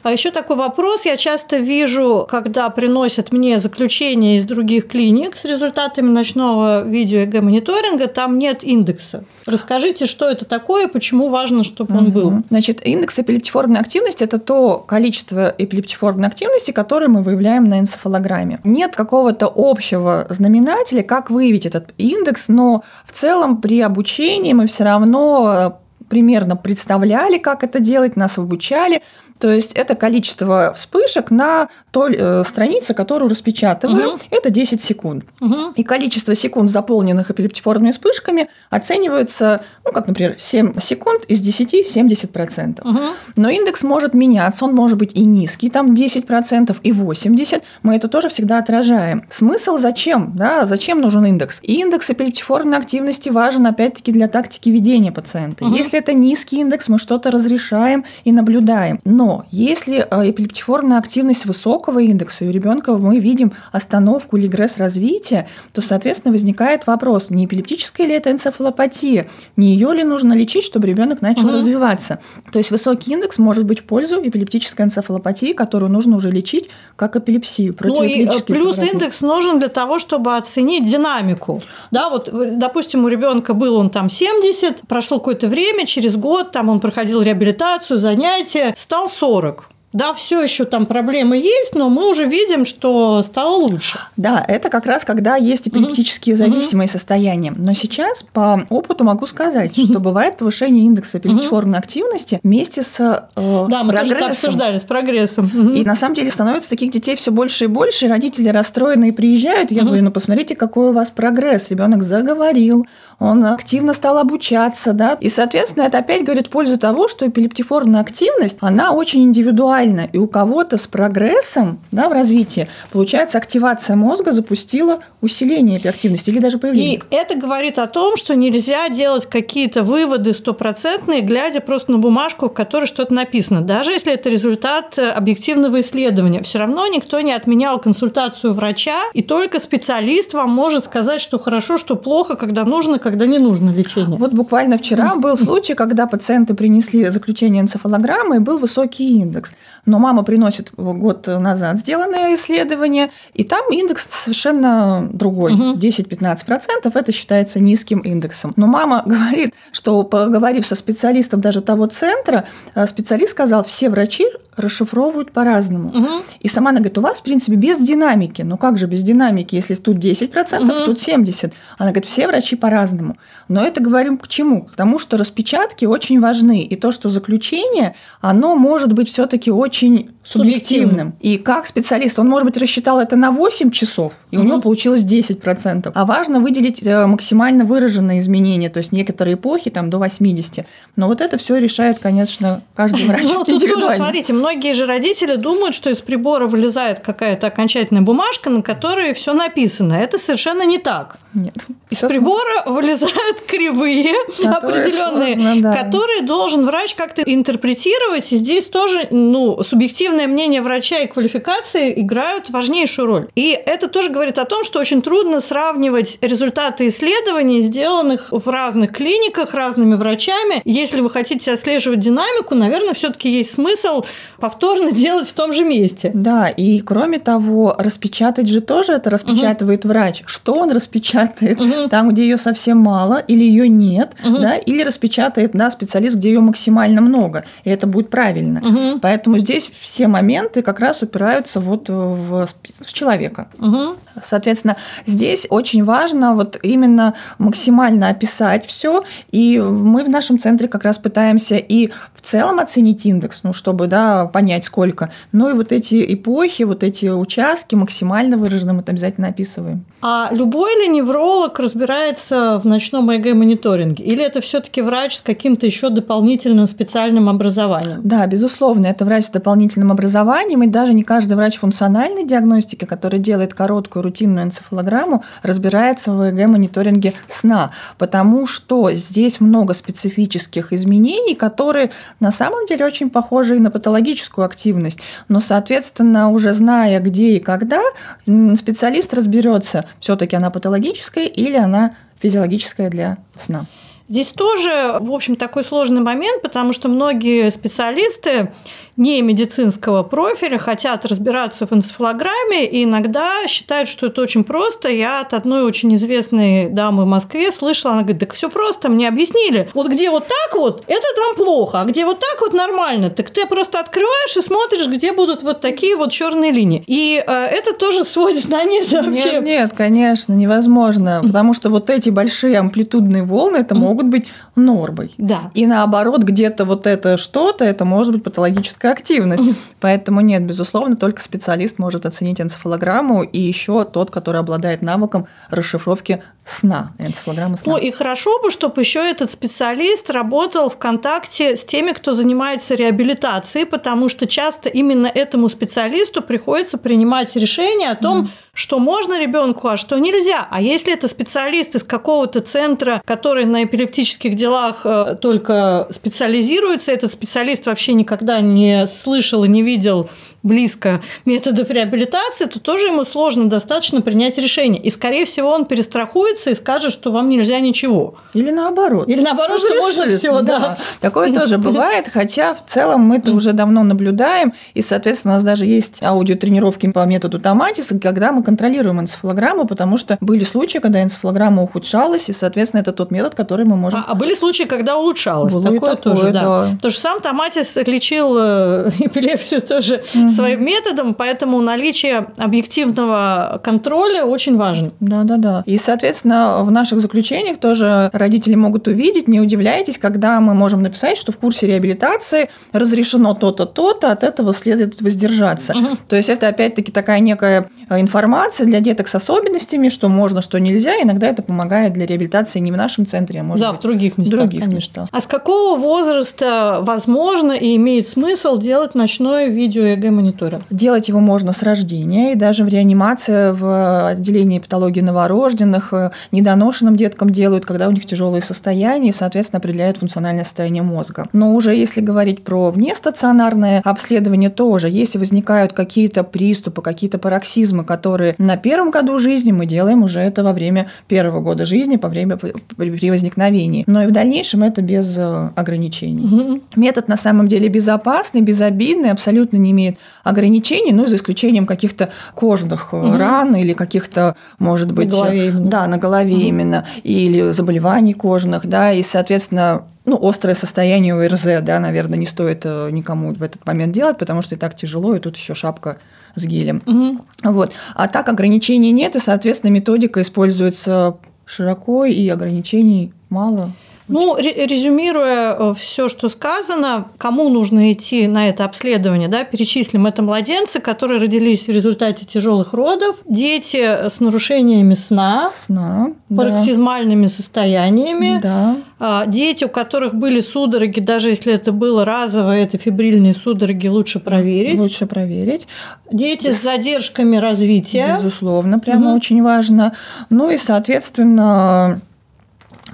А 0.02 0.12
еще 0.12 0.30
такой 0.30 0.56
вопрос. 0.56 1.04
Я 1.04 1.16
часто 1.16 1.58
вижу, 1.58 2.26
когда 2.28 2.70
приносят 2.70 3.32
мне 3.32 3.58
заключения 3.58 4.36
из 4.36 4.44
других 4.44 4.88
клиник 4.88 5.36
с 5.36 5.44
результатами 5.44 6.08
ночного 6.08 6.82
видео 6.82 7.24
ЭГ-мониторинга, 7.24 8.06
там 8.06 8.38
нет 8.38 8.64
индекса. 8.64 9.24
Расскажите, 9.46 10.06
что 10.06 10.28
это 10.28 10.44
такое, 10.44 10.88
почему 10.88 11.28
важно, 11.28 11.64
чтобы 11.64 11.96
он 11.96 12.10
был. 12.10 12.32
Значит, 12.50 12.86
индекс 12.86 13.18
эпилептиформной 13.18 13.80
активности– 13.80 14.24
это 14.24 14.38
то 14.38 14.78
количество 14.78 15.54
эпилептиформной 15.56 16.28
активности, 16.28 16.70
которое 16.70 17.08
мы 17.08 17.22
выявляем 17.22 17.64
на 17.64 17.80
энцефалограмме. 17.80 18.60
Нет 18.64 18.96
какого-то 18.96 19.52
общего 19.54 20.26
знаменателя, 20.30 21.02
как 21.02 21.30
выявить 21.30 21.66
этот 21.66 21.92
индекс, 21.98 22.48
но 22.48 22.82
в 23.04 23.12
целом 23.12 23.60
при 23.60 23.80
обучении 23.80 24.52
мы 24.52 24.66
все 24.66 24.84
равно 24.84 25.54
э, 25.54 25.87
примерно 26.08 26.56
представляли, 26.56 27.38
как 27.38 27.64
это 27.64 27.80
делать, 27.80 28.16
нас 28.16 28.38
обучали. 28.38 29.02
То 29.38 29.50
есть 29.50 29.72
это 29.74 29.94
количество 29.94 30.72
вспышек 30.74 31.30
на 31.30 31.68
той 31.90 32.16
э, 32.18 32.44
странице, 32.44 32.94
которую 32.94 33.28
распечатываем, 33.30 34.08
Мгм. 34.14 34.20
это 34.30 34.50
10 34.50 34.82
секунд. 34.82 35.24
Мгм. 35.40 35.72
И 35.76 35.82
количество 35.84 36.34
секунд, 36.34 36.70
заполненных 36.70 37.30
эпилептиформными 37.30 37.90
вспышками, 37.92 38.48
оценивается, 38.70 39.62
ну, 39.84 39.92
как, 39.92 40.06
например, 40.08 40.34
7 40.38 40.78
секунд 40.80 41.24
из 41.26 41.40
10– 41.40 41.82
70%. 41.94 42.84
Мгм. 42.84 43.00
Но 43.36 43.48
индекс 43.48 43.82
может 43.82 44.14
меняться, 44.14 44.64
он 44.64 44.74
может 44.74 44.98
быть 44.98 45.14
и 45.14 45.24
низкий, 45.24 45.70
там 45.70 45.94
10%, 45.94 46.80
и 46.82 46.92
80%. 46.92 47.62
Мы 47.82 47.96
это 47.96 48.08
тоже 48.08 48.28
всегда 48.28 48.58
отражаем. 48.58 49.24
Смысл 49.30 49.78
зачем? 49.78 50.32
Да? 50.34 50.66
Зачем 50.66 51.00
нужен 51.00 51.24
индекс? 51.26 51.60
И 51.62 51.80
индекс 51.80 52.10
эпилептиформной 52.10 52.78
активности 52.78 53.28
важен, 53.28 53.66
опять-таки, 53.66 54.12
для 54.12 54.28
тактики 54.28 54.68
ведения 54.70 55.12
пациента. 55.12 55.64
Мгм. 55.64 55.74
Если 55.74 55.98
это 55.98 56.12
низкий 56.12 56.60
индекс, 56.60 56.88
мы 56.88 56.98
что-то 56.98 57.30
разрешаем 57.30 58.04
и 58.24 58.32
наблюдаем. 58.32 58.98
Но 59.04 59.27
если 59.50 60.06
э, 60.08 60.30
эпилептиформная 60.30 60.98
активность 60.98 61.44
высокого 61.46 61.98
индекса, 62.00 62.44
и 62.44 62.48
у 62.48 62.50
ребенка 62.50 62.96
мы 62.96 63.18
видим 63.18 63.52
остановку 63.72 64.36
или 64.36 64.46
регресс 64.46 64.78
развития, 64.78 65.48
то, 65.72 65.80
соответственно, 65.80 66.32
возникает 66.32 66.86
вопрос, 66.86 67.30
не 67.30 67.44
эпилептическая 67.46 68.06
ли 68.06 68.14
это 68.14 68.30
энцефалопатия, 68.30 69.28
не 69.56 69.72
ее 69.74 69.92
ли 69.94 70.04
нужно 70.04 70.32
лечить, 70.34 70.64
чтобы 70.64 70.86
ребенок 70.86 71.20
начал 71.22 71.44
Мгм. 71.44 71.54
развиваться. 71.54 72.18
То 72.52 72.58
есть 72.58 72.70
высокий 72.70 73.12
индекс 73.12 73.38
может 73.38 73.64
быть 73.64 73.80
в 73.80 73.84
пользу 73.84 74.20
эпилептической 74.22 74.84
энцефалопатии, 74.86 75.52
которую 75.52 75.90
нужно 75.90 76.16
уже 76.16 76.30
лечить 76.30 76.68
как 76.96 77.16
эпилепсию. 77.16 77.74
Ну 77.80 78.02
и 78.02 78.24
э, 78.24 78.26
плюс 78.46 78.76
препараты. 78.76 78.86
индекс 78.86 79.20
нужен 79.20 79.58
для 79.58 79.68
того, 79.68 79.98
чтобы 79.98 80.36
оценить 80.36 80.84
динамику. 80.90 81.62
Да, 81.90 82.08
вот, 82.08 82.28
э, 82.28 82.50
допустим, 82.52 83.04
у 83.04 83.08
ребенка 83.08 83.54
был 83.54 83.76
он 83.76 83.90
там 83.90 84.10
70, 84.10 84.82
прошло 84.88 85.18
какое-то 85.18 85.46
время, 85.46 85.86
через 85.86 86.16
год 86.16 86.52
там 86.52 86.68
он 86.68 86.80
проходил 86.80 87.22
реабилитацию, 87.22 87.98
занятия, 87.98 88.74
стал 88.76 89.08
40. 89.18 89.68
Да, 89.94 90.12
все 90.12 90.42
еще 90.42 90.66
там 90.66 90.84
проблемы 90.84 91.38
есть, 91.38 91.74
но 91.74 91.88
мы 91.88 92.10
уже 92.10 92.26
видим, 92.26 92.66
что 92.66 93.22
стало 93.22 93.56
лучше. 93.56 93.98
Да, 94.18 94.44
это 94.46 94.68
как 94.68 94.84
раз 94.84 95.02
когда 95.02 95.36
есть 95.36 95.66
эпилептические 95.66 96.34
Мгм. 96.36 96.44
зависимые 96.44 96.88
состояния. 96.88 97.54
Но 97.56 97.72
сейчас 97.72 98.22
по 98.22 98.66
опыту 98.68 99.04
могу 99.04 99.26
сказать, 99.26 99.74
что 99.74 99.98
бывает 99.98 100.36
повышение 100.36 100.84
индекса 100.84 101.16
эпилептиформной 101.16 101.78
активности 101.78 102.38
вместе 102.42 102.82
с 102.82 103.00
э, 103.00 103.22
Да, 103.34 103.82
мы 103.82 103.94
тоже 103.94 104.14
прогрессом. 104.14 104.30
обсуждали 104.30 104.76
с 104.76 104.84
прогрессом. 104.84 105.46
Мгм. 105.46 105.74
И 105.76 105.84
на 105.86 105.96
самом 105.96 106.14
деле 106.14 106.30
становится 106.30 106.68
таких 106.68 106.90
детей 106.92 107.16
все 107.16 107.30
больше 107.32 107.64
и 107.64 107.68
больше, 107.68 108.04
и 108.04 108.08
родители 108.10 108.50
расстроенные 108.50 109.14
приезжают. 109.14 109.70
Я 109.70 109.78
Мгм. 109.78 109.86
говорю, 109.86 110.04
ну 110.04 110.10
посмотрите, 110.10 110.54
какой 110.54 110.90
у 110.90 110.92
вас 110.92 111.08
прогресс. 111.08 111.70
Ребенок 111.70 112.02
заговорил, 112.02 112.86
он 113.18 113.44
активно 113.44 113.92
стал 113.92 114.18
обучаться, 114.18 114.92
да, 114.92 115.16
и, 115.20 115.28
соответственно, 115.28 115.84
это 115.84 115.98
опять 115.98 116.24
говорит 116.24 116.46
в 116.46 116.50
пользу 116.50 116.78
того, 116.78 117.08
что 117.08 117.26
эпилептиформная 117.26 118.00
активность, 118.00 118.58
она 118.60 118.92
очень 118.92 119.22
индивидуальна, 119.22 120.08
и 120.12 120.18
у 120.18 120.28
кого-то 120.28 120.76
с 120.78 120.86
прогрессом, 120.86 121.80
да, 121.90 122.08
в 122.08 122.12
развитии, 122.12 122.68
получается, 122.92 123.38
активация 123.38 123.96
мозга 123.96 124.32
запустила 124.32 125.00
усиление 125.20 125.78
этой 125.78 125.90
активности 125.90 126.30
или 126.30 126.38
даже 126.38 126.58
появление. 126.58 126.96
И 126.96 127.02
это 127.10 127.34
говорит 127.34 127.78
о 127.78 127.86
том, 127.88 128.16
что 128.16 128.34
нельзя 128.36 128.88
делать 128.88 129.26
какие-то 129.26 129.82
выводы 129.82 130.32
стопроцентные, 130.32 131.20
глядя 131.20 131.60
просто 131.60 131.92
на 131.92 131.98
бумажку, 131.98 132.48
в 132.48 132.52
которой 132.52 132.86
что-то 132.86 133.12
написано. 133.12 133.62
Даже 133.62 133.92
если 133.92 134.12
это 134.12 134.28
результат 134.28 134.98
объективного 134.98 135.80
исследования, 135.80 136.42
все 136.42 136.60
равно 136.60 136.86
никто 136.86 137.20
не 137.20 137.32
отменял 137.32 137.80
консультацию 137.80 138.52
врача, 138.54 139.02
и 139.12 139.22
только 139.22 139.58
специалист 139.58 140.34
вам 140.34 140.50
может 140.50 140.84
сказать, 140.84 141.20
что 141.20 141.38
хорошо, 141.38 141.78
что 141.78 141.96
плохо, 141.96 142.36
когда 142.36 142.64
нужно, 142.64 142.98
когда 143.10 143.26
не 143.26 143.38
нужно 143.38 143.70
лечение. 143.70 144.16
Вот 144.18 144.32
буквально 144.32 144.78
вчера 144.78 145.14
был 145.16 145.36
случай, 145.36 145.74
когда 145.74 146.06
пациенты 146.06 146.54
принесли 146.54 147.06
заключение 147.06 147.62
энцефалограммы, 147.62 148.36
и 148.36 148.38
был 148.38 148.58
высокий 148.58 149.18
индекс. 149.20 149.54
Но 149.86 149.98
мама 149.98 150.22
приносит 150.22 150.72
год 150.76 151.26
назад 151.26 151.78
сделанное 151.78 152.34
исследование, 152.34 153.10
и 153.34 153.44
там 153.44 153.70
индекс 153.70 154.06
совершенно 154.10 155.08
другой. 155.12 155.54
Угу. 155.54 155.78
10-15% 155.78 156.90
это 156.94 157.12
считается 157.12 157.60
низким 157.60 158.00
индексом. 158.00 158.52
Но 158.56 158.66
мама 158.66 159.02
говорит, 159.06 159.54
что 159.72 160.02
поговорив 160.04 160.66
со 160.66 160.74
специалистом 160.74 161.40
даже 161.40 161.60
того 161.60 161.86
центра, 161.86 162.44
э, 162.74 162.86
специалист 162.86 163.32
сказал, 163.32 163.64
все 163.64 163.90
врачи 163.90 164.26
расшифровывают 164.58 165.32
по-разному. 165.32 165.88
Угу. 165.88 166.08
И 166.40 166.48
сама 166.48 166.70
она 166.70 166.78
говорит, 166.78 166.98
у 166.98 167.00
вас, 167.00 167.18
в 167.18 167.22
принципе, 167.22 167.56
без 167.56 167.78
динамики. 167.78 168.42
Ну 168.42 168.56
как 168.56 168.78
же 168.78 168.86
без 168.86 169.02
динамики, 169.02 169.54
если 169.54 169.74
тут 169.74 169.98
10%, 169.98 170.62
угу. 170.62 170.84
тут 170.86 170.98
70%. 170.98 171.52
Она 171.78 171.90
говорит, 171.90 172.06
все 172.06 172.26
врачи 172.26 172.56
по-разному. 172.56 173.16
Но 173.48 173.62
это 173.64 173.80
говорим 173.80 174.18
к 174.18 174.28
чему? 174.28 174.62
К 174.64 174.76
тому, 174.76 174.98
что 174.98 175.16
распечатки 175.16 175.84
очень 175.84 176.20
важны. 176.20 176.62
И 176.62 176.76
то, 176.76 176.92
что 176.92 177.08
заключение, 177.08 177.94
оно 178.20 178.56
может 178.56 178.92
быть 178.92 179.08
все 179.08 179.26
таки 179.26 179.50
очень 179.50 180.10
субъективным. 180.28 181.14
И 181.20 181.38
как 181.38 181.66
специалист, 181.66 182.18
он, 182.18 182.28
может 182.28 182.46
быть, 182.46 182.56
рассчитал 182.56 183.00
это 183.00 183.16
на 183.16 183.30
8 183.30 183.70
часов, 183.70 184.14
и 184.30 184.36
угу. 184.36 184.44
у 184.44 184.46
него 184.46 184.60
получилось 184.60 185.02
10%. 185.02 185.90
А 185.94 186.04
важно 186.04 186.40
выделить 186.40 186.86
э, 186.86 187.06
максимально 187.06 187.64
выраженные 187.64 188.18
изменения, 188.18 188.68
то 188.68 188.78
есть 188.78 188.92
некоторые 188.92 189.34
эпохи 189.34 189.70
там 189.70 189.90
до 189.90 189.98
80. 189.98 190.66
Но 190.96 191.06
вот 191.06 191.20
это 191.20 191.38
все 191.38 191.56
решает, 191.56 191.98
конечно, 191.98 192.62
каждый 192.74 193.04
врач 193.06 193.22
ну, 193.24 193.44
тут 193.44 193.62
тоже, 193.62 193.96
смотрите, 193.96 194.32
многие 194.48 194.72
же 194.72 194.86
родители 194.86 195.36
думают, 195.36 195.74
что 195.74 195.90
из 195.90 196.00
прибора 196.00 196.46
вылезает 196.46 197.00
какая-то 197.00 197.48
окончательная 197.48 198.00
бумажка, 198.00 198.48
на 198.48 198.62
которой 198.62 199.12
все 199.12 199.34
написано. 199.34 199.92
Это 199.92 200.16
совершенно 200.16 200.62
не 200.62 200.78
так. 200.78 201.18
Нет. 201.34 201.54
Из 201.90 201.98
прибора 202.00 202.62
сложно. 202.62 202.72
вылезают 202.72 203.40
кривые 203.46 204.14
определенные, 204.44 205.34
сложно, 205.34 205.62
да. 205.62 205.76
которые 205.76 206.22
должен 206.22 206.64
врач 206.64 206.94
как-то 206.94 207.22
интерпретировать. 207.22 208.32
И 208.32 208.36
здесь 208.36 208.68
тоже, 208.68 209.08
ну, 209.10 209.62
субъективное 209.62 210.26
мнение 210.26 210.62
врача 210.62 211.00
и 211.00 211.06
квалификации 211.06 212.00
играют 212.00 212.48
важнейшую 212.48 213.06
роль. 213.06 213.28
И 213.34 213.50
это 213.50 213.88
тоже 213.88 214.08
говорит 214.10 214.38
о 214.38 214.46
том, 214.46 214.64
что 214.64 214.80
очень 214.80 215.02
трудно 215.02 215.40
сравнивать 215.42 216.16
результаты 216.22 216.88
исследований, 216.88 217.60
сделанных 217.62 218.28
в 218.30 218.48
разных 218.48 218.92
клиниках 218.92 219.52
разными 219.52 219.94
врачами. 219.94 220.62
Если 220.64 221.02
вы 221.02 221.10
хотите 221.10 221.52
отслеживать 221.52 222.00
динамику, 222.00 222.54
наверное, 222.54 222.94
все-таки 222.94 223.28
есть 223.28 223.52
смысл 223.52 224.04
повторно 224.40 224.92
делать 224.92 225.28
в 225.28 225.34
том 225.34 225.52
же 225.52 225.64
месте. 225.64 226.10
Да, 226.14 226.48
и 226.48 226.80
кроме 226.80 227.18
того, 227.18 227.74
распечатать 227.78 228.48
же 228.48 228.60
тоже 228.60 228.92
это 228.92 229.10
распечатывает 229.10 229.84
угу. 229.84 229.92
врач. 229.92 230.22
Что 230.26 230.54
он 230.54 230.70
распечатает? 230.70 231.60
Угу. 231.60 231.88
Там, 231.88 232.10
где 232.10 232.22
ее 232.22 232.36
совсем 232.36 232.78
мало, 232.78 233.18
или 233.18 233.42
ее 233.42 233.68
нет, 233.68 234.12
угу. 234.24 234.38
да, 234.38 234.56
или 234.56 234.82
распечатает 234.82 235.52
да, 235.52 235.70
специалист, 235.70 236.16
где 236.16 236.28
ее 236.28 236.40
максимально 236.40 237.00
много. 237.00 237.44
И 237.64 237.70
это 237.70 237.86
будет 237.86 238.10
правильно. 238.10 238.60
Угу. 238.60 239.00
Поэтому 239.00 239.38
здесь 239.38 239.70
все 239.80 240.06
моменты 240.06 240.62
как 240.62 240.80
раз 240.80 241.02
упираются 241.02 241.60
вот 241.60 241.88
в, 241.88 242.46
в 242.46 242.92
человека. 242.92 243.48
Угу. 243.58 243.96
Соответственно, 244.24 244.76
здесь 245.06 245.46
очень 245.50 245.84
важно 245.84 246.34
вот 246.34 246.58
именно 246.62 247.14
максимально 247.38 248.08
описать 248.08 248.66
все, 248.66 249.04
и 249.30 249.58
мы 249.58 250.04
в 250.04 250.08
нашем 250.08 250.38
центре 250.38 250.68
как 250.68 250.84
раз 250.84 250.98
пытаемся 250.98 251.56
и 251.56 251.90
в 252.20 252.26
целом 252.26 252.58
оценить 252.58 253.06
индекс, 253.06 253.40
ну, 253.44 253.52
чтобы 253.52 253.86
да, 253.86 254.26
понять 254.26 254.64
сколько, 254.64 255.10
но 255.30 255.50
и 255.50 255.52
вот 255.52 255.70
эти 255.70 256.14
эпохи, 256.14 256.64
вот 256.64 256.82
эти 256.82 257.06
участки 257.06 257.76
максимально 257.76 258.36
выражены 258.36 258.72
мы 258.72 258.82
обязательно 258.84 259.28
описываем. 259.28 259.84
А 260.00 260.28
любой 260.30 260.74
ли 260.76 260.88
невролог 260.88 261.58
разбирается 261.58 262.60
в 262.62 262.66
ночном 262.66 263.10
ЭГ-мониторинге? 263.10 264.04
Или 264.04 264.24
это 264.24 264.40
все 264.40 264.60
таки 264.60 264.80
врач 264.80 265.16
с 265.16 265.22
каким-то 265.22 265.66
еще 265.66 265.90
дополнительным 265.90 266.68
специальным 266.68 267.28
образованием? 267.28 268.00
Да, 268.04 268.24
безусловно, 268.26 268.86
это 268.86 269.04
врач 269.04 269.24
с 269.24 269.30
дополнительным 269.30 269.90
образованием, 269.90 270.62
и 270.62 270.68
даже 270.68 270.94
не 270.94 271.02
каждый 271.02 271.34
врач 271.34 271.56
функциональной 271.56 272.24
диагностики, 272.24 272.84
который 272.84 273.18
делает 273.18 273.54
короткую 273.54 274.04
рутинную 274.04 274.46
энцефалограмму, 274.46 275.24
разбирается 275.42 276.12
в 276.12 276.30
ЭГ-мониторинге 276.30 277.14
сна, 277.26 277.72
потому 277.98 278.46
что 278.46 278.92
здесь 278.92 279.40
много 279.40 279.74
специфических 279.74 280.72
изменений, 280.72 281.34
которые 281.34 281.90
на 282.20 282.30
самом 282.30 282.66
деле 282.66 282.86
очень 282.86 283.10
похожи 283.10 283.56
и 283.56 283.60
на 283.60 283.72
патологическую 283.72 284.44
активность. 284.44 285.00
Но, 285.28 285.40
соответственно, 285.40 286.30
уже 286.30 286.52
зная, 286.52 287.00
где 287.00 287.36
и 287.36 287.40
когда, 287.40 287.82
специалист 288.24 289.12
разберется, 289.12 289.86
все-таки 290.00 290.36
она 290.36 290.50
патологическая 290.50 291.26
или 291.26 291.56
она 291.56 291.96
физиологическая 292.20 292.90
для 292.90 293.18
сна. 293.36 293.66
Здесь 294.08 294.32
тоже, 294.32 294.96
в 295.00 295.12
общем, 295.12 295.36
такой 295.36 295.62
сложный 295.62 296.00
момент, 296.00 296.40
потому 296.42 296.72
что 296.72 296.88
многие 296.88 297.50
специалисты 297.50 298.50
не 298.98 299.22
медицинского 299.22 300.02
профиля 300.02 300.58
хотят 300.58 301.06
разбираться 301.06 301.66
в 301.66 301.72
энцефалограмме 301.72 302.66
и 302.66 302.84
иногда 302.84 303.46
считают, 303.46 303.88
что 303.88 304.06
это 304.08 304.20
очень 304.20 304.42
просто. 304.44 304.88
Я 304.88 305.20
от 305.20 305.32
одной 305.32 305.62
очень 305.62 305.94
известной 305.94 306.68
дамы 306.68 307.04
в 307.04 307.06
Москве 307.06 307.52
слышала, 307.52 307.94
она 307.94 308.02
говорит, 308.02 308.20
так 308.20 308.32
все 308.34 308.50
просто, 308.50 308.88
мне 308.88 309.08
объяснили. 309.08 309.70
Вот 309.72 309.88
где 309.88 310.10
вот 310.10 310.26
так 310.26 310.58
вот, 310.58 310.82
это 310.88 311.06
там 311.16 311.36
плохо, 311.36 311.80
а 311.80 311.84
где 311.84 312.04
вот 312.04 312.18
так 312.18 312.40
вот 312.40 312.52
нормально. 312.52 313.10
Так 313.10 313.30
ты 313.30 313.46
просто 313.46 313.78
открываешь 313.78 314.36
и 314.36 314.40
смотришь, 314.40 314.88
где 314.88 315.12
будут 315.12 315.44
вот 315.44 315.60
такие 315.60 315.96
вот 315.96 316.10
черные 316.10 316.50
линии. 316.50 316.82
И 316.86 317.22
э, 317.24 317.32
это 317.32 317.74
тоже 317.74 318.04
сводит 318.04 318.48
на 318.48 318.64
нет 318.64 318.90
вообще. 318.90 319.34
Нет, 319.34 319.44
нет, 319.44 319.72
конечно, 319.76 320.32
невозможно, 320.32 321.22
потому 321.24 321.54
что 321.54 321.70
вот 321.70 321.88
эти 321.88 322.10
большие 322.10 322.58
амплитудные 322.58 323.22
волны, 323.22 323.58
это 323.58 323.76
могут 323.76 324.06
быть 324.06 324.26
нормой. 324.56 325.14
Да. 325.18 325.52
И 325.54 325.66
наоборот, 325.66 326.22
где-то 326.22 326.64
вот 326.64 326.86
это 326.88 327.16
что-то, 327.16 327.64
это 327.64 327.84
может 327.84 328.12
быть 328.12 328.24
патологическая 328.24 328.87
физическая 328.88 328.92
активность. 328.92 329.58
Поэтому 329.80 330.20
нет, 330.20 330.44
безусловно, 330.44 330.96
только 330.96 331.22
специалист 331.22 331.78
может 331.78 332.06
оценить 332.06 332.40
энцефалограмму 332.40 333.22
и 333.22 333.38
еще 333.38 333.84
тот, 333.84 334.10
который 334.10 334.40
обладает 334.40 334.82
навыком 334.82 335.26
расшифровки 335.50 336.22
сна, 336.48 336.92
энцефалограммы 336.98 337.56
сна. 337.56 337.72
Ну 337.72 337.78
и 337.78 337.90
хорошо 337.90 338.40
бы, 338.42 338.50
чтобы 338.50 338.80
еще 338.80 339.00
этот 339.00 339.30
специалист 339.30 340.10
работал 340.10 340.68
в 340.68 340.78
контакте 340.78 341.56
с 341.56 341.64
теми, 341.64 341.92
кто 341.92 342.14
занимается 342.14 342.74
реабилитацией, 342.74 343.66
потому 343.66 344.08
что 344.08 344.26
часто 344.26 344.68
именно 344.68 345.06
этому 345.06 345.48
специалисту 345.48 346.22
приходится 346.22 346.78
принимать 346.78 347.36
решение 347.36 347.90
о 347.90 347.96
том, 347.96 348.22
mm. 348.22 348.28
что 348.54 348.78
можно 348.78 349.20
ребенку, 349.20 349.68
а 349.68 349.76
что 349.76 349.98
нельзя. 349.98 350.46
А 350.50 350.60
если 350.60 350.92
это 350.92 351.08
специалист 351.08 351.74
из 351.74 351.84
какого-то 351.84 352.40
центра, 352.40 353.02
который 353.04 353.44
на 353.44 353.64
эпилептических 353.64 354.34
делах 354.34 354.82
э, 354.84 355.16
только 355.20 355.88
специализируется, 355.90 356.92
этот 356.92 357.12
специалист 357.12 357.66
вообще 357.66 357.92
никогда 357.92 358.40
не 358.40 358.86
слышал 358.86 359.44
и 359.44 359.48
не 359.48 359.62
видел 359.62 360.08
близко 360.42 361.02
методов 361.24 361.70
реабилитации, 361.70 362.46
то 362.46 362.60
тоже 362.60 362.88
ему 362.88 363.04
сложно 363.04 363.48
достаточно 363.48 364.00
принять 364.00 364.38
решение. 364.38 364.80
И, 364.80 364.90
скорее 364.90 365.24
всего, 365.24 365.50
он 365.50 365.64
перестрахуется 365.64 366.50
и 366.50 366.54
скажет, 366.54 366.92
что 366.92 367.10
вам 367.10 367.28
нельзя 367.28 367.60
ничего. 367.60 368.16
Или 368.34 368.50
наоборот. 368.50 369.08
Или 369.08 369.20
наоборот, 369.20 369.60
что 369.60 369.74
можно 369.76 370.08
все, 370.08 370.40
да. 370.40 370.58
да. 370.58 370.78
Такое 371.00 371.32
тоже 371.32 371.58
бывает, 371.58 372.08
хотя 372.12 372.54
в 372.54 372.64
целом 372.66 373.02
мы 373.02 373.16
это 373.16 373.32
уже 373.32 373.52
давно 373.52 373.82
наблюдаем, 373.82 374.52
и, 374.74 374.82
соответственно, 374.82 375.34
у 375.34 375.36
нас 375.36 375.44
даже 375.44 375.66
есть 375.66 376.02
аудиотренировки 376.02 376.90
по 376.90 377.04
методу 377.04 377.38
Томатиса, 377.38 377.98
когда 377.98 378.32
мы 378.32 378.42
контролируем 378.42 379.00
энцефалограмму, 379.00 379.66
потому 379.66 379.96
что 379.96 380.16
были 380.20 380.44
случаи, 380.44 380.78
когда 380.78 381.02
энцефалограмма 381.02 381.62
ухудшалась, 381.62 382.28
и, 382.28 382.32
соответственно, 382.32 382.80
это 382.80 382.92
тот 382.92 383.10
метод, 383.10 383.34
который 383.34 383.64
мы 383.64 383.76
можем... 383.76 384.00
А, 384.00 384.04
а 384.08 384.14
были 384.14 384.34
случаи, 384.34 384.64
когда 384.64 384.96
улучшалось. 384.96 385.52
Было 385.52 385.64
такое, 385.64 385.96
такое 385.96 386.14
тоже, 386.14 386.32
да. 386.32 386.42
да. 386.42 386.70
Потому 386.76 386.92
что 386.92 387.00
сам 387.00 387.20
Томатис 387.20 387.76
лечил 387.76 388.36
э, 388.38 388.90
эпилепсию 388.98 389.62
тоже 389.62 390.04
угу 390.28 390.48
своим 390.48 390.64
методом, 390.64 391.14
поэтому 391.14 391.60
наличие 391.60 392.28
объективного 392.36 393.60
контроля 393.62 394.24
очень 394.24 394.56
важно. 394.56 394.92
Да, 395.00 395.24
да, 395.24 395.36
да. 395.36 395.62
И, 395.66 395.76
соответственно, 395.78 396.62
в 396.62 396.70
наших 396.70 397.00
заключениях 397.00 397.58
тоже 397.58 398.10
родители 398.12 398.54
могут 398.54 398.88
увидеть, 398.88 399.28
не 399.28 399.40
удивляйтесь, 399.40 399.98
когда 399.98 400.40
мы 400.40 400.54
можем 400.54 400.82
написать, 400.82 401.18
что 401.18 401.32
в 401.32 401.38
курсе 401.38 401.66
реабилитации 401.66 402.48
разрешено 402.72 403.34
то-то, 403.34 403.66
то-то, 403.66 404.12
от 404.12 404.22
этого 404.22 404.54
следует 404.54 405.00
воздержаться. 405.02 405.76
Угу. 405.76 405.88
То 406.08 406.16
есть 406.16 406.28
это 406.28 406.48
опять-таки 406.48 406.92
такая 406.92 407.20
некая 407.20 407.70
информация 407.90 408.66
для 408.66 408.80
деток 408.80 409.08
с 409.08 409.14
особенностями, 409.14 409.88
что 409.88 410.08
можно, 410.08 410.42
что 410.42 410.58
нельзя. 410.58 411.00
Иногда 411.02 411.28
это 411.28 411.42
помогает 411.42 411.92
для 411.92 412.06
реабилитации 412.06 412.58
не 412.58 412.72
в 412.72 412.76
нашем 412.76 413.06
центре, 413.06 413.40
а 413.40 413.42
может 413.42 413.62
да, 413.64 413.72
быть, 413.72 413.80
в 413.80 413.82
других 413.82 414.18
местах, 414.18 414.40
других 414.40 414.60
конечно. 414.60 414.76
местах. 414.76 415.08
А 415.10 415.20
с 415.20 415.26
какого 415.26 415.78
возраста 415.78 416.78
возможно 416.82 417.52
и 417.52 417.76
имеет 417.76 418.06
смысл 418.06 418.58
делать 418.58 418.94
ночной 418.94 419.50
видео-ЭГ-мониторинг? 419.50 420.64
Делать 420.70 421.08
его 421.08 421.20
можно 421.20 421.52
с 421.52 421.62
рождения, 421.62 422.32
и 422.32 422.34
даже 422.34 422.64
в 422.64 422.68
реанимации 422.68 423.52
в 423.52 424.08
отделении 424.08 424.58
патологии 424.58 425.00
новорожденных 425.00 425.92
э, 425.92 426.10
недоношенным 426.32 426.96
деткам 426.96 427.30
делают, 427.30 427.64
когда 427.64 427.88
у 427.88 427.92
них 427.92 428.06
тяжелые 428.06 428.42
состояния, 428.42 429.10
и, 429.10 429.12
соответственно, 429.12 429.58
определяют 429.58 429.98
функциональное 429.98 430.44
состояние 430.44 430.82
мозга. 430.82 431.28
Но 431.32 431.54
уже 431.54 431.74
если 431.74 432.00
говорить 432.00 432.44
про 432.44 432.70
внестационарное 432.70 433.80
обследование, 433.84 434.50
тоже, 434.50 434.88
если 434.88 435.18
возникают 435.18 435.72
какие-то 435.72 436.24
приступы, 436.24 436.82
какие-то 436.82 437.18
пароксизмы, 437.18 437.77
которые 437.84 438.34
на 438.38 438.56
первом 438.56 438.90
году 438.90 439.18
жизни 439.18 439.52
мы 439.52 439.66
делаем 439.66 440.02
уже 440.02 440.20
это 440.20 440.42
во 440.44 440.52
время 440.52 440.88
первого 441.06 441.40
года 441.40 441.64
жизни, 441.66 441.96
по 441.96 442.08
время 442.08 442.36
при 442.36 443.10
возникновении. 443.10 443.84
Но 443.86 444.02
и 444.02 444.06
в 444.06 444.10
дальнейшем 444.12 444.62
это 444.62 444.82
без 444.82 445.16
э, 445.16 445.50
ограничений. 445.54 446.24
Мгм. 446.26 446.62
Метод 446.76 447.08
на 447.08 447.16
самом 447.16 447.48
деле 447.48 447.68
безопасный, 447.68 448.40
безобидный, 448.40 449.10
абсолютно 449.10 449.56
не 449.56 449.70
имеет 449.72 449.98
ограничений, 450.24 450.92
ну, 450.92 451.06
за 451.06 451.16
исключением 451.16 451.66
каких-то 451.66 452.10
кожных 452.34 452.92
Мгм. 452.92 453.16
ран 453.16 453.56
или 453.56 453.72
каких-то, 453.72 454.36
может 454.58 454.92
быть, 454.92 455.10
голове 455.10 455.48
именно. 455.48 455.70
да, 455.70 455.86
на 455.86 455.98
голове 455.98 456.34
Мгм. 456.34 456.42
именно, 456.46 456.84
или 457.02 457.50
заболеваний 457.52 458.14
кожных, 458.14 458.66
да, 458.66 458.92
и, 458.92 459.02
соответственно, 459.02 459.84
ну, 460.04 460.18
острое 460.26 460.54
состояние 460.54 461.14
ОРЗ, 461.14 461.62
да, 461.62 461.78
наверное, 461.78 462.18
не 462.18 462.26
стоит 462.26 462.62
э, 462.64 462.90
никому 462.90 463.34
в 463.34 463.42
этот 463.42 463.66
момент 463.66 463.92
делать, 463.92 464.18
потому 464.18 464.42
что 464.42 464.54
и 464.54 464.58
так 464.58 464.74
тяжело, 464.76 465.14
и 465.14 465.20
тут 465.20 465.36
еще 465.36 465.54
шапка 465.54 465.98
с 466.38 466.44
гелем. 466.44 466.82
Мгм. 466.86 467.22
Вот. 467.42 467.72
А 467.94 468.08
так 468.08 468.28
ограничений 468.28 468.92
нет, 468.92 469.16
и, 469.16 469.20
соответственно, 469.20 469.70
методика 469.70 470.22
используется 470.22 471.18
широко, 471.44 472.04
и 472.04 472.28
ограничений 472.28 473.12
мало. 473.30 473.72
Ну, 474.08 474.36
ре- 474.36 474.66
резюмируя 474.66 475.74
все, 475.74 476.08
что 476.08 476.28
сказано, 476.28 477.06
кому 477.18 477.48
нужно 477.50 477.92
идти 477.92 478.26
на 478.26 478.48
это 478.48 478.64
обследование, 478.64 479.28
да, 479.28 479.44
перечислим, 479.44 480.06
это 480.06 480.22
младенцы, 480.22 480.80
которые 480.80 481.20
родились 481.20 481.66
в 481.66 481.70
результате 481.70 482.24
тяжелых 482.26 482.72
родов, 482.72 483.16
дети 483.26 483.76
с 484.08 484.20
нарушениями 484.20 484.94
сна, 484.94 485.50
Сна. 485.66 486.12
да. 486.28 486.36
пароксизмальными 486.42 487.26
состояниями, 487.26 488.40
Да. 488.42 488.76
а, 488.98 489.26
дети, 489.26 489.64
у 489.64 489.68
которых 489.68 490.14
были 490.14 490.40
судороги, 490.40 491.00
даже 491.00 491.28
если 491.28 491.52
это 491.52 491.72
было 491.72 492.04
разовое, 492.04 492.64
это 492.64 492.78
фибрильные 492.78 493.34
судороги, 493.34 493.88
лучше 493.88 494.20
проверить, 494.20 494.78
Лучше 494.80 495.06
проверить. 495.06 495.68
дети 496.10 496.50
с 496.52 496.62
задержками 496.62 497.36
развития, 497.36 498.16
Безусловно, 498.22 498.78
прямо 498.78 499.06
Мгм. 499.08 499.14
очень 499.16 499.42
важно. 499.42 499.92
Ну 500.30 500.50
и, 500.50 500.56
соответственно, 500.56 502.00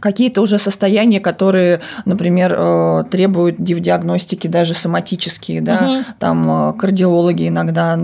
какие-то 0.05 0.43
уже 0.43 0.59
состояния, 0.59 1.19
которые, 1.19 1.81
например, 2.05 2.55
э, 2.59 3.05
требуют 3.11 3.57
диагностики 3.59 4.47
даже 4.49 4.75
соматические, 4.75 5.63
да, 5.63 5.81
Мгм. 5.81 6.05
там 6.19 6.51
э, 6.51 6.73
кардиологи 6.75 7.49
иногда 7.49 7.99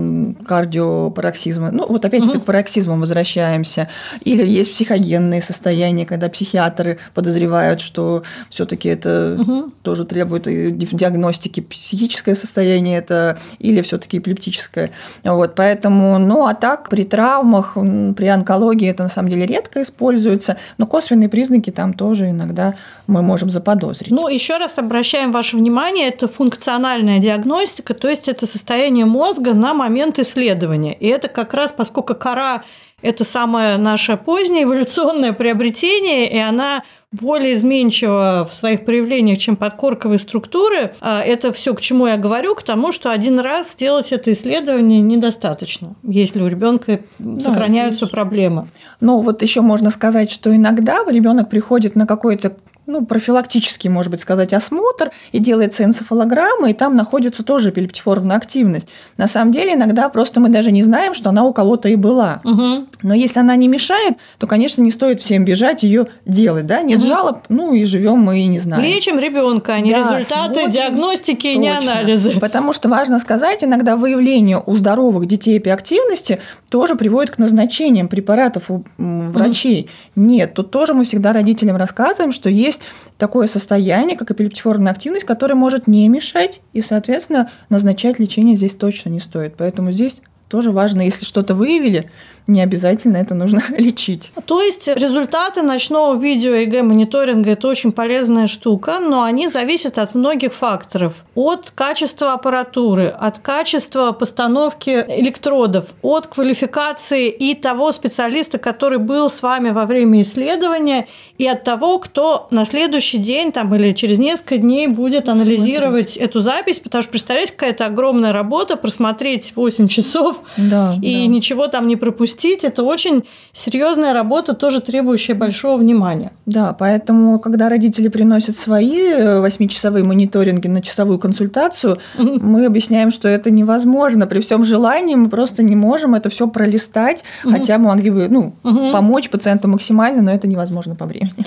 кардиопароксизмы. 0.47 1.69
Ну, 1.71 1.85
вот 1.87 2.03
опять-таки 2.03 2.37
Мгм. 2.37 2.41
к 2.41 2.45
пароксизмам 2.45 2.99
возвращаемся. 3.01 3.87
Или 4.21 4.43
есть 4.47 4.73
психогенные 4.73 5.41
состояния, 5.43 6.07
когда 6.07 6.27
психиатры 6.29 6.97
подозревают, 7.13 7.81
что 7.81 8.23
все-таки 8.49 8.89
это 8.89 9.37
Мгм. 9.39 9.71
тоже 9.83 10.05
требует 10.05 10.43
диагностики 10.45 11.59
психическое 11.59 12.33
состояние 12.35 12.97
это 12.97 13.37
или 13.59 13.83
все-таки 13.83 14.17
эпилептическое. 14.17 14.89
Вот, 15.23 15.53
поэтому, 15.53 16.17
ну 16.17 16.47
а 16.47 16.55
так 16.55 16.89
при 16.89 17.03
травмах, 17.03 17.73
при 17.75 18.25
онкологии 18.25 18.89
это 18.89 19.03
на 19.03 19.09
самом 19.09 19.29
деле 19.29 19.45
редко 19.45 19.83
используется, 19.83 20.57
но 20.79 20.87
косвенные 20.87 21.29
признаки 21.29 21.69
там 21.69 21.90
тоже 21.93 22.29
иногда 22.29 22.75
мы 23.07 23.21
можем 23.21 23.49
заподозрить. 23.49 24.11
Ну, 24.11 24.27
еще 24.27 24.57
раз 24.57 24.77
обращаем 24.77 25.31
ваше 25.31 25.57
внимание, 25.57 26.07
это 26.09 26.27
функциональная 26.27 27.19
диагностика, 27.19 27.93
то 27.93 28.07
есть 28.07 28.27
это 28.27 28.45
состояние 28.45 29.05
мозга 29.05 29.53
на 29.53 29.73
момент 29.73 30.19
исследования. 30.19 30.93
И 30.93 31.07
это 31.07 31.27
как 31.27 31.53
раз, 31.53 31.71
поскольку 31.71 32.15
кора– 32.15 32.63
это 33.01 33.23
самое 33.23 33.77
наше 33.77 34.17
позднее 34.17 34.63
эволюционное 34.63 35.33
приобретение, 35.33 36.31
и 36.31 36.37
она 36.37 36.83
более 37.11 37.55
изменчива 37.55 38.47
в 38.49 38.53
своих 38.53 38.85
проявлениях, 38.85 39.37
чем 39.37 39.57
подкорковые 39.57 40.17
структуры. 40.17 40.93
А 41.01 41.21
Это 41.21 41.51
все, 41.51 41.73
к 41.73 41.81
чему 41.81 42.07
я 42.07 42.17
говорю, 42.17 42.55
к 42.55 42.63
тому, 42.63 42.91
что 42.91 43.11
один 43.11 43.39
раз 43.39 43.71
сделать 43.71 44.11
это 44.13 44.31
исследование 44.31 45.01
недостаточно, 45.01 45.95
если 46.03 46.41
у 46.41 46.47
ребенка 46.47 47.01
сохраняются 47.39 48.07
проблемы. 48.07 48.69
Ну, 49.01 49.19
вот 49.19 49.41
еще 49.41 49.61
можно 49.61 49.89
сказать, 49.89 50.31
что 50.31 50.55
иногда 50.55 51.03
ребенок 51.05 51.49
приходит 51.49 51.95
на 51.95 52.07
какой-то 52.07 52.55
ну, 52.91 53.05
профилактический, 53.05 53.89
может 53.89 54.11
быть, 54.11 54.21
сказать, 54.21 54.53
осмотр, 54.53 55.11
и 55.31 55.39
делается 55.39 55.83
энцефалограмма, 55.83 56.69
и 56.71 56.73
там 56.73 56.95
находится 56.95 57.43
тоже 57.43 57.69
эпилептиформная 57.69 58.35
активность. 58.35 58.87
На 59.17 59.27
самом 59.27 59.51
деле, 59.51 59.73
иногда 59.73 60.09
просто 60.09 60.39
мы 60.39 60.49
даже 60.49 60.71
не 60.71 60.83
знаем, 60.83 61.13
что 61.13 61.29
она 61.29 61.43
у 61.45 61.53
кого-то 61.53 61.87
и 61.89 61.95
была. 61.95 62.41
Мгм. 62.43 62.87
Но 63.01 63.13
если 63.13 63.39
она 63.39 63.55
не 63.55 63.67
мешает, 63.67 64.15
то, 64.39 64.47
конечно, 64.47 64.81
не 64.81 64.91
стоит 64.91 65.21
всем 65.21 65.45
бежать 65.45 65.83
ее 65.83 66.07
делать, 66.25 66.65
да? 66.65 66.81
Нет 66.81 66.99
Мгм. 66.99 67.07
жалоб, 67.07 67.37
ну 67.49 67.73
и 67.73 67.85
живем 67.85 68.19
мы 68.19 68.39
и 68.41 68.47
не 68.47 68.59
знаем. 68.59 68.83
Лечим 68.83 69.17
ребенка, 69.19 69.75
а 69.75 69.79
не 69.79 69.91
Да, 69.91 69.97
результаты 69.99 70.53
смотрим. 70.53 70.71
диагностики 70.71 71.47
и 71.47 71.57
не 71.57 71.73
Точно. 71.73 71.91
анализы. 71.93 72.39
Потому 72.39 72.73
что 72.73 72.89
важно 72.89 73.19
сказать, 73.19 73.63
иногда 73.63 73.95
выявление 73.95 74.61
у 74.65 74.75
здоровых 74.75 75.27
детей 75.27 75.57
эпиактивности 75.57 76.39
тоже 76.69 76.95
приводит 76.95 77.35
к 77.35 77.37
назначениям 77.37 78.07
препаратов 78.09 78.69
у 78.69 78.83
врачей. 78.97 79.89
Нет, 80.15 80.53
тут 80.53 80.71
тоже 80.71 80.93
мы 80.93 81.05
всегда 81.05 81.31
родителям 81.33 81.77
рассказываем, 81.77 82.31
что 82.31 82.49
есть 82.49 82.80
такое 83.17 83.47
состояние, 83.47 84.17
как 84.17 84.31
эпилептиформная 84.31 84.91
активность, 84.91 85.25
которое 85.25 85.55
может 85.55 85.87
не 85.87 86.07
мешать, 86.09 86.61
и, 86.73 86.81
соответственно, 86.81 87.51
назначать 87.69 88.19
лечение 88.19 88.55
здесь 88.55 88.73
точно 88.73 89.09
не 89.09 89.19
стоит. 89.19 89.55
Поэтому 89.57 89.91
здесь 89.91 90.21
тоже 90.47 90.71
важно, 90.71 91.01
если 91.01 91.23
что-то 91.23 91.55
выявили, 91.55 92.11
не 92.47 92.61
обязательно 92.61 93.17
это 93.17 93.35
нужно 93.35 93.61
лечить. 93.77 94.31
То 94.45 94.61
есть 94.61 94.87
результаты 94.87 95.61
ночного 95.61 96.19
видео 96.19 96.51
ЭГ 96.63 96.83
мониторинга 96.83 97.51
это 97.51 97.67
очень 97.67 97.91
полезная 97.91 98.47
штука, 98.47 98.99
но 98.99 99.23
они 99.23 99.47
зависят 99.47 99.97
от 99.97 100.15
многих 100.15 100.53
факторов. 100.53 101.23
От 101.35 101.71
качества 101.71 102.33
аппаратуры, 102.33 103.07
от 103.07 103.39
качества 103.39 104.11
постановки 104.11 104.89
электродов, 105.07 105.93
от 106.01 106.27
квалификации 106.27 107.29
и 107.29 107.55
того 107.55 107.91
специалиста, 107.91 108.57
который 108.57 108.97
был 108.97 109.29
с 109.29 109.41
вами 109.41 109.69
во 109.69 109.85
время 109.85 110.21
исследования, 110.21 111.07
и 111.37 111.47
от 111.47 111.63
того, 111.63 111.99
кто 111.99 112.47
на 112.51 112.65
следующий 112.65 113.17
день 113.17 113.51
там, 113.51 113.73
или 113.75 113.93
через 113.93 114.19
несколько 114.19 114.57
дней 114.57 114.87
будет 114.87 115.29
анализировать 115.29 116.17
эту 116.17 116.41
запись, 116.41 116.79
потому 116.79 117.01
что, 117.01 117.11
представляете, 117.11 117.53
какая-то 117.53 117.85
огромная 117.85 118.33
работа, 118.33 118.75
просмотреть 118.75 119.53
8 119.55 119.87
часов 119.87 120.41
Да, 120.57 120.95
и 121.01 121.15
да. 121.15 121.25
ничего 121.27 121.67
там 121.67 121.87
не 121.87 121.95
пропустить. 121.95 122.40
Это 122.63 122.83
очень 122.83 123.23
серьезная 123.53 124.13
работа, 124.13 124.53
тоже 124.53 124.81
требующая 124.81 125.35
большого 125.35 125.77
внимания. 125.77 126.31
Да, 126.45 126.73
поэтому, 126.73 127.39
когда 127.39 127.69
родители 127.69 128.07
приносят 128.07 128.57
свои 128.57 128.99
э, 128.99 129.39
восьмичасовые 129.39 130.03
мониторинги 130.03 130.67
на 130.67 130.81
часовую 130.81 131.19
консультацию, 131.19 131.97
мы 132.17 132.65
объясняем, 132.65 133.11
что 133.11 133.27
это 133.27 133.51
невозможно. 133.51 134.27
При 134.27 134.39
всем 134.39 134.63
желании 134.63 135.15
мы 135.15 135.29
просто 135.29 135.63
не 135.63 135.75
можем 135.75 136.15
это 136.15 136.29
все 136.29 136.47
пролистать, 136.47 137.23
хотя 137.43 137.77
мы 137.77 137.87
могли 137.87 138.09
бы 138.09 138.27
ну, 138.29 138.53
помочь 138.91 139.29
пациенту 139.29 139.67
максимально, 139.67 140.21
но 140.21 140.31
это 140.31 140.47
невозможно 140.47 140.95
по 140.95 141.05
времени. 141.05 141.45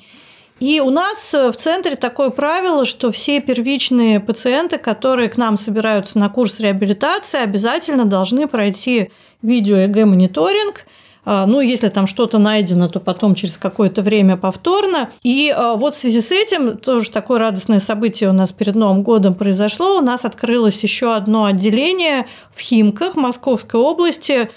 И 0.64 0.80
у 0.80 0.88
нас 0.88 1.34
э, 1.34 1.52
в 1.52 1.56
центре 1.58 1.94
такое 1.94 2.30
правило, 2.30 2.86
что 2.86 3.12
все 3.12 3.38
первичные 3.42 4.18
пациенты, 4.18 4.78
которые 4.78 5.28
к 5.28 5.36
нам 5.36 5.58
собираются 5.58 6.18
на 6.18 6.30
курс 6.30 6.58
реабилитации, 6.58 7.38
обязательно 7.38 8.06
должны 8.06 8.48
пройти 8.48 9.10
видео-ЭГ-мониторинг. 9.42 10.86
А, 11.26 11.44
Ну, 11.44 11.60
если 11.60 11.90
там 11.90 12.06
что-то 12.06 12.38
найдено, 12.38 12.88
то 12.88 12.98
потом 12.98 13.34
через 13.34 13.58
какое-то 13.58 14.00
время 14.00 14.38
повторно. 14.38 15.10
И 15.22 15.52
а, 15.54 15.74
вот 15.74 15.96
в 15.96 15.98
связи 15.98 16.22
с 16.22 16.32
этим 16.32 16.78
тоже 16.78 17.10
такое 17.10 17.38
радостное 17.40 17.78
событие 17.78 18.30
у 18.30 18.32
нас 18.32 18.50
перед 18.52 18.74
Новым 18.74 19.02
годом 19.02 19.34
произошло. 19.34 19.98
У 19.98 20.00
нас 20.00 20.24
открылось 20.24 20.82
еще 20.82 21.14
одно 21.14 21.44
отделение 21.44 22.26
в 22.54 22.60
Химках 22.60 23.16
Московской 23.16 23.78
области 23.78 24.48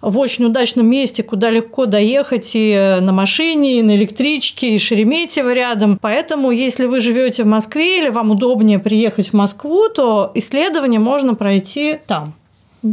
в 0.00 0.18
очень 0.18 0.44
удачном 0.44 0.86
месте, 0.86 1.22
куда 1.22 1.50
легко 1.50 1.86
доехать 1.86 2.52
и 2.54 2.70
э, 2.72 3.00
на 3.00 3.12
машине, 3.12 3.78
и 3.78 3.82
на 3.82 3.96
электричке, 3.96 4.74
и 4.74 4.78
Шереметьево 4.78 5.52
рядом. 5.52 5.98
Поэтому, 6.00 6.50
если 6.50 6.86
вы 6.86 7.00
живете 7.00 7.44
в 7.44 7.46
Москве 7.46 7.98
или 7.98 8.08
вам 8.08 8.30
удобнее 8.30 8.78
приехать 8.78 9.30
в 9.30 9.32
Москву, 9.32 9.88
то 9.88 10.30
исследование 10.34 11.00
можно 11.00 11.34
пройти 11.34 11.98
там. 12.06 12.34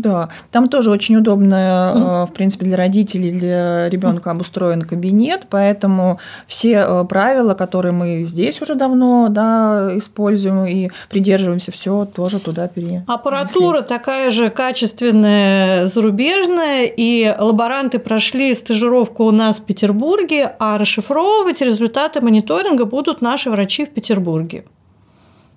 Да, 0.02 0.30
там 0.52 0.70
тоже 0.70 0.90
очень 0.92 1.16
удобно, 1.16 1.94
mm. 1.96 2.28
в 2.28 2.34
принципе, 2.34 2.66
для 2.66 2.78
родителей, 2.78 3.32
для 3.32 3.90
ребенка 3.90 4.32
обустроен 4.32 4.82
кабинет, 4.84 5.48
поэтому 5.50 6.20
все 6.48 6.86
э, 6.88 7.04
правила, 7.06 7.54
которые 7.54 7.92
мы 7.92 8.24
здесь 8.24 8.62
уже 8.62 8.76
давно 8.76 9.28
да, 9.30 9.92
используем 9.98 10.66
и 10.66 10.90
придерживаемся, 11.10 11.72
все 11.72 12.06
тоже 12.06 12.40
туда 12.40 12.68
перенесли. 12.68 13.04
Аппаратура 13.08 13.82
такая 13.82 14.30
же 14.30 14.50
качественная, 14.50 15.88
зарубежная, 15.88 16.86
и 16.86 17.34
лаборанты 17.38 18.00
прошли 18.00 18.54
стажировку 18.56 19.26
у 19.26 19.32
нас 19.32 19.58
в 19.58 19.66
Петербурге, 19.66 20.56
а 20.60 20.78
расшифровывать 20.78 21.62
результаты 21.62 22.22
мониторинга 22.22 22.86
будут 22.86 23.22
наши 23.22 23.50
врачи 23.50 23.86
в 23.86 23.90
Петербурге. 23.90 24.66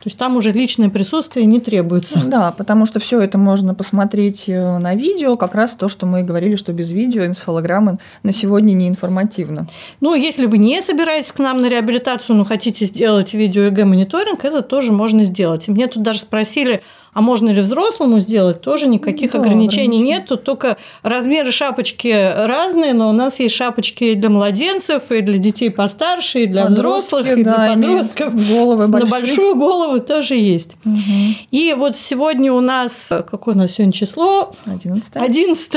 То 0.06 0.08
есть 0.08 0.18
там 0.18 0.36
уже 0.36 0.52
личное 0.52 0.88
присутствие 0.88 1.46
не 1.46 1.58
требуется. 1.58 2.22
Да, 2.24 2.52
потому 2.52 2.86
что 2.86 3.00
все 3.00 3.20
это 3.20 3.38
можно 3.38 3.74
посмотреть 3.74 4.44
э, 4.46 4.78
на 4.78 4.94
видео, 4.94 5.36
как 5.36 5.56
раз 5.56 5.72
то, 5.72 5.88
что 5.88 6.06
мы 6.06 6.22
говорили, 6.22 6.54
что 6.54 6.72
без 6.72 6.92
видео 6.92 7.26
энцефалограммы 7.26 7.98
на 8.22 8.32
сегодня 8.32 8.72
не 8.74 8.86
информативно. 8.86 9.66
Ну, 10.00 10.14
если 10.14 10.46
вы 10.46 10.58
не 10.58 10.80
собираетесь 10.80 11.32
к 11.32 11.40
нам 11.40 11.60
на 11.60 11.66
реабилитацию, 11.66 12.36
но 12.36 12.44
хотите 12.44 12.84
сделать 12.84 13.34
видео 13.34 13.62
ЭГ 13.68 13.84
мониторинг, 13.84 14.44
это 14.44 14.62
тоже 14.62 14.92
можно 14.92 15.24
сделать. 15.24 15.66
И 15.66 15.72
мне 15.72 15.88
тут 15.88 16.04
даже 16.04 16.20
спросили, 16.20 16.82
а 17.16 17.22
можно 17.22 17.48
ли 17.48 17.62
взрослому 17.62 18.20
сделать, 18.20 18.60
тоже 18.60 18.86
никаких 18.86 19.32
да, 19.32 19.38
ограничений 19.38 20.02
нет. 20.02 20.26
Тут 20.28 20.44
только 20.44 20.76
размеры 21.02 21.50
шапочки 21.50 22.08
разные, 22.46 22.92
но 22.92 23.08
у 23.08 23.12
нас 23.12 23.40
есть 23.40 23.54
шапочки 23.54 24.04
и 24.04 24.14
для 24.14 24.28
младенцев, 24.28 25.10
и 25.10 25.22
для 25.22 25.38
детей 25.38 25.70
постарше, 25.70 26.40
и 26.40 26.46
для 26.46 26.66
Подростки, 26.66 27.14
взрослых, 27.14 27.38
и 27.38 27.42
да, 27.42 27.74
для 27.74 27.74
подростков. 27.74 28.48
Головы 28.48 28.88
На 28.88 29.06
большую 29.06 29.56
голову 29.56 29.95
тоже 30.00 30.34
есть. 30.36 30.76
Угу. 30.84 31.46
И 31.50 31.74
вот 31.76 31.96
сегодня 31.96 32.52
у 32.52 32.60
нас, 32.60 33.12
какое 33.28 33.54
у 33.54 33.58
нас 33.58 33.72
сегодня 33.72 33.92
число? 33.92 34.54
11. 34.66 35.16
11 35.16 35.74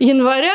января. 0.00 0.54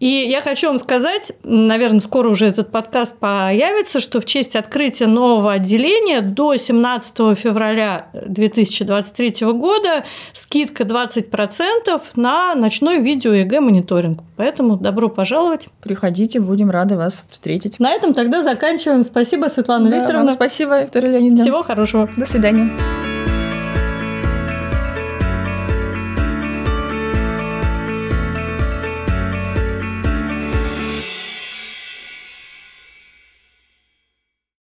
И 0.00 0.06
я 0.06 0.40
хочу 0.42 0.68
вам 0.68 0.78
сказать, 0.78 1.32
наверное, 1.42 2.00
скоро 2.00 2.28
уже 2.28 2.46
этот 2.46 2.70
подкаст 2.70 3.18
появится, 3.18 3.98
что 3.98 4.20
в 4.20 4.26
честь 4.26 4.54
открытия 4.54 5.08
нового 5.08 5.52
отделения 5.52 6.20
до 6.20 6.56
17 6.56 7.36
февраля 7.36 8.06
2023 8.12 9.46
года 9.52 10.04
скидка 10.34 10.84
20% 10.84 12.00
на 12.14 12.54
ночной 12.54 13.00
видео 13.00 13.32
ЕГЭ 13.32 13.60
мониторинг. 13.60 14.20
Поэтому 14.36 14.76
добро 14.76 15.08
пожаловать. 15.08 15.66
Приходите, 15.82 16.38
будем 16.38 16.70
рады 16.70 16.96
вас 16.96 17.24
встретить. 17.28 17.80
На 17.80 17.90
этом 17.90 18.14
тогда 18.14 18.44
заканчиваем. 18.44 19.02
Спасибо, 19.02 19.48
Светлана 19.48 19.90
да, 19.90 19.98
Викторовна. 19.98 20.32
спасибо, 20.32 20.82
Виктория 20.82 21.10
Леонидовна. 21.10 21.42
Всего 21.42 21.62
хорошего. 21.64 22.08
До 22.16 22.24
свидания. 22.28 22.70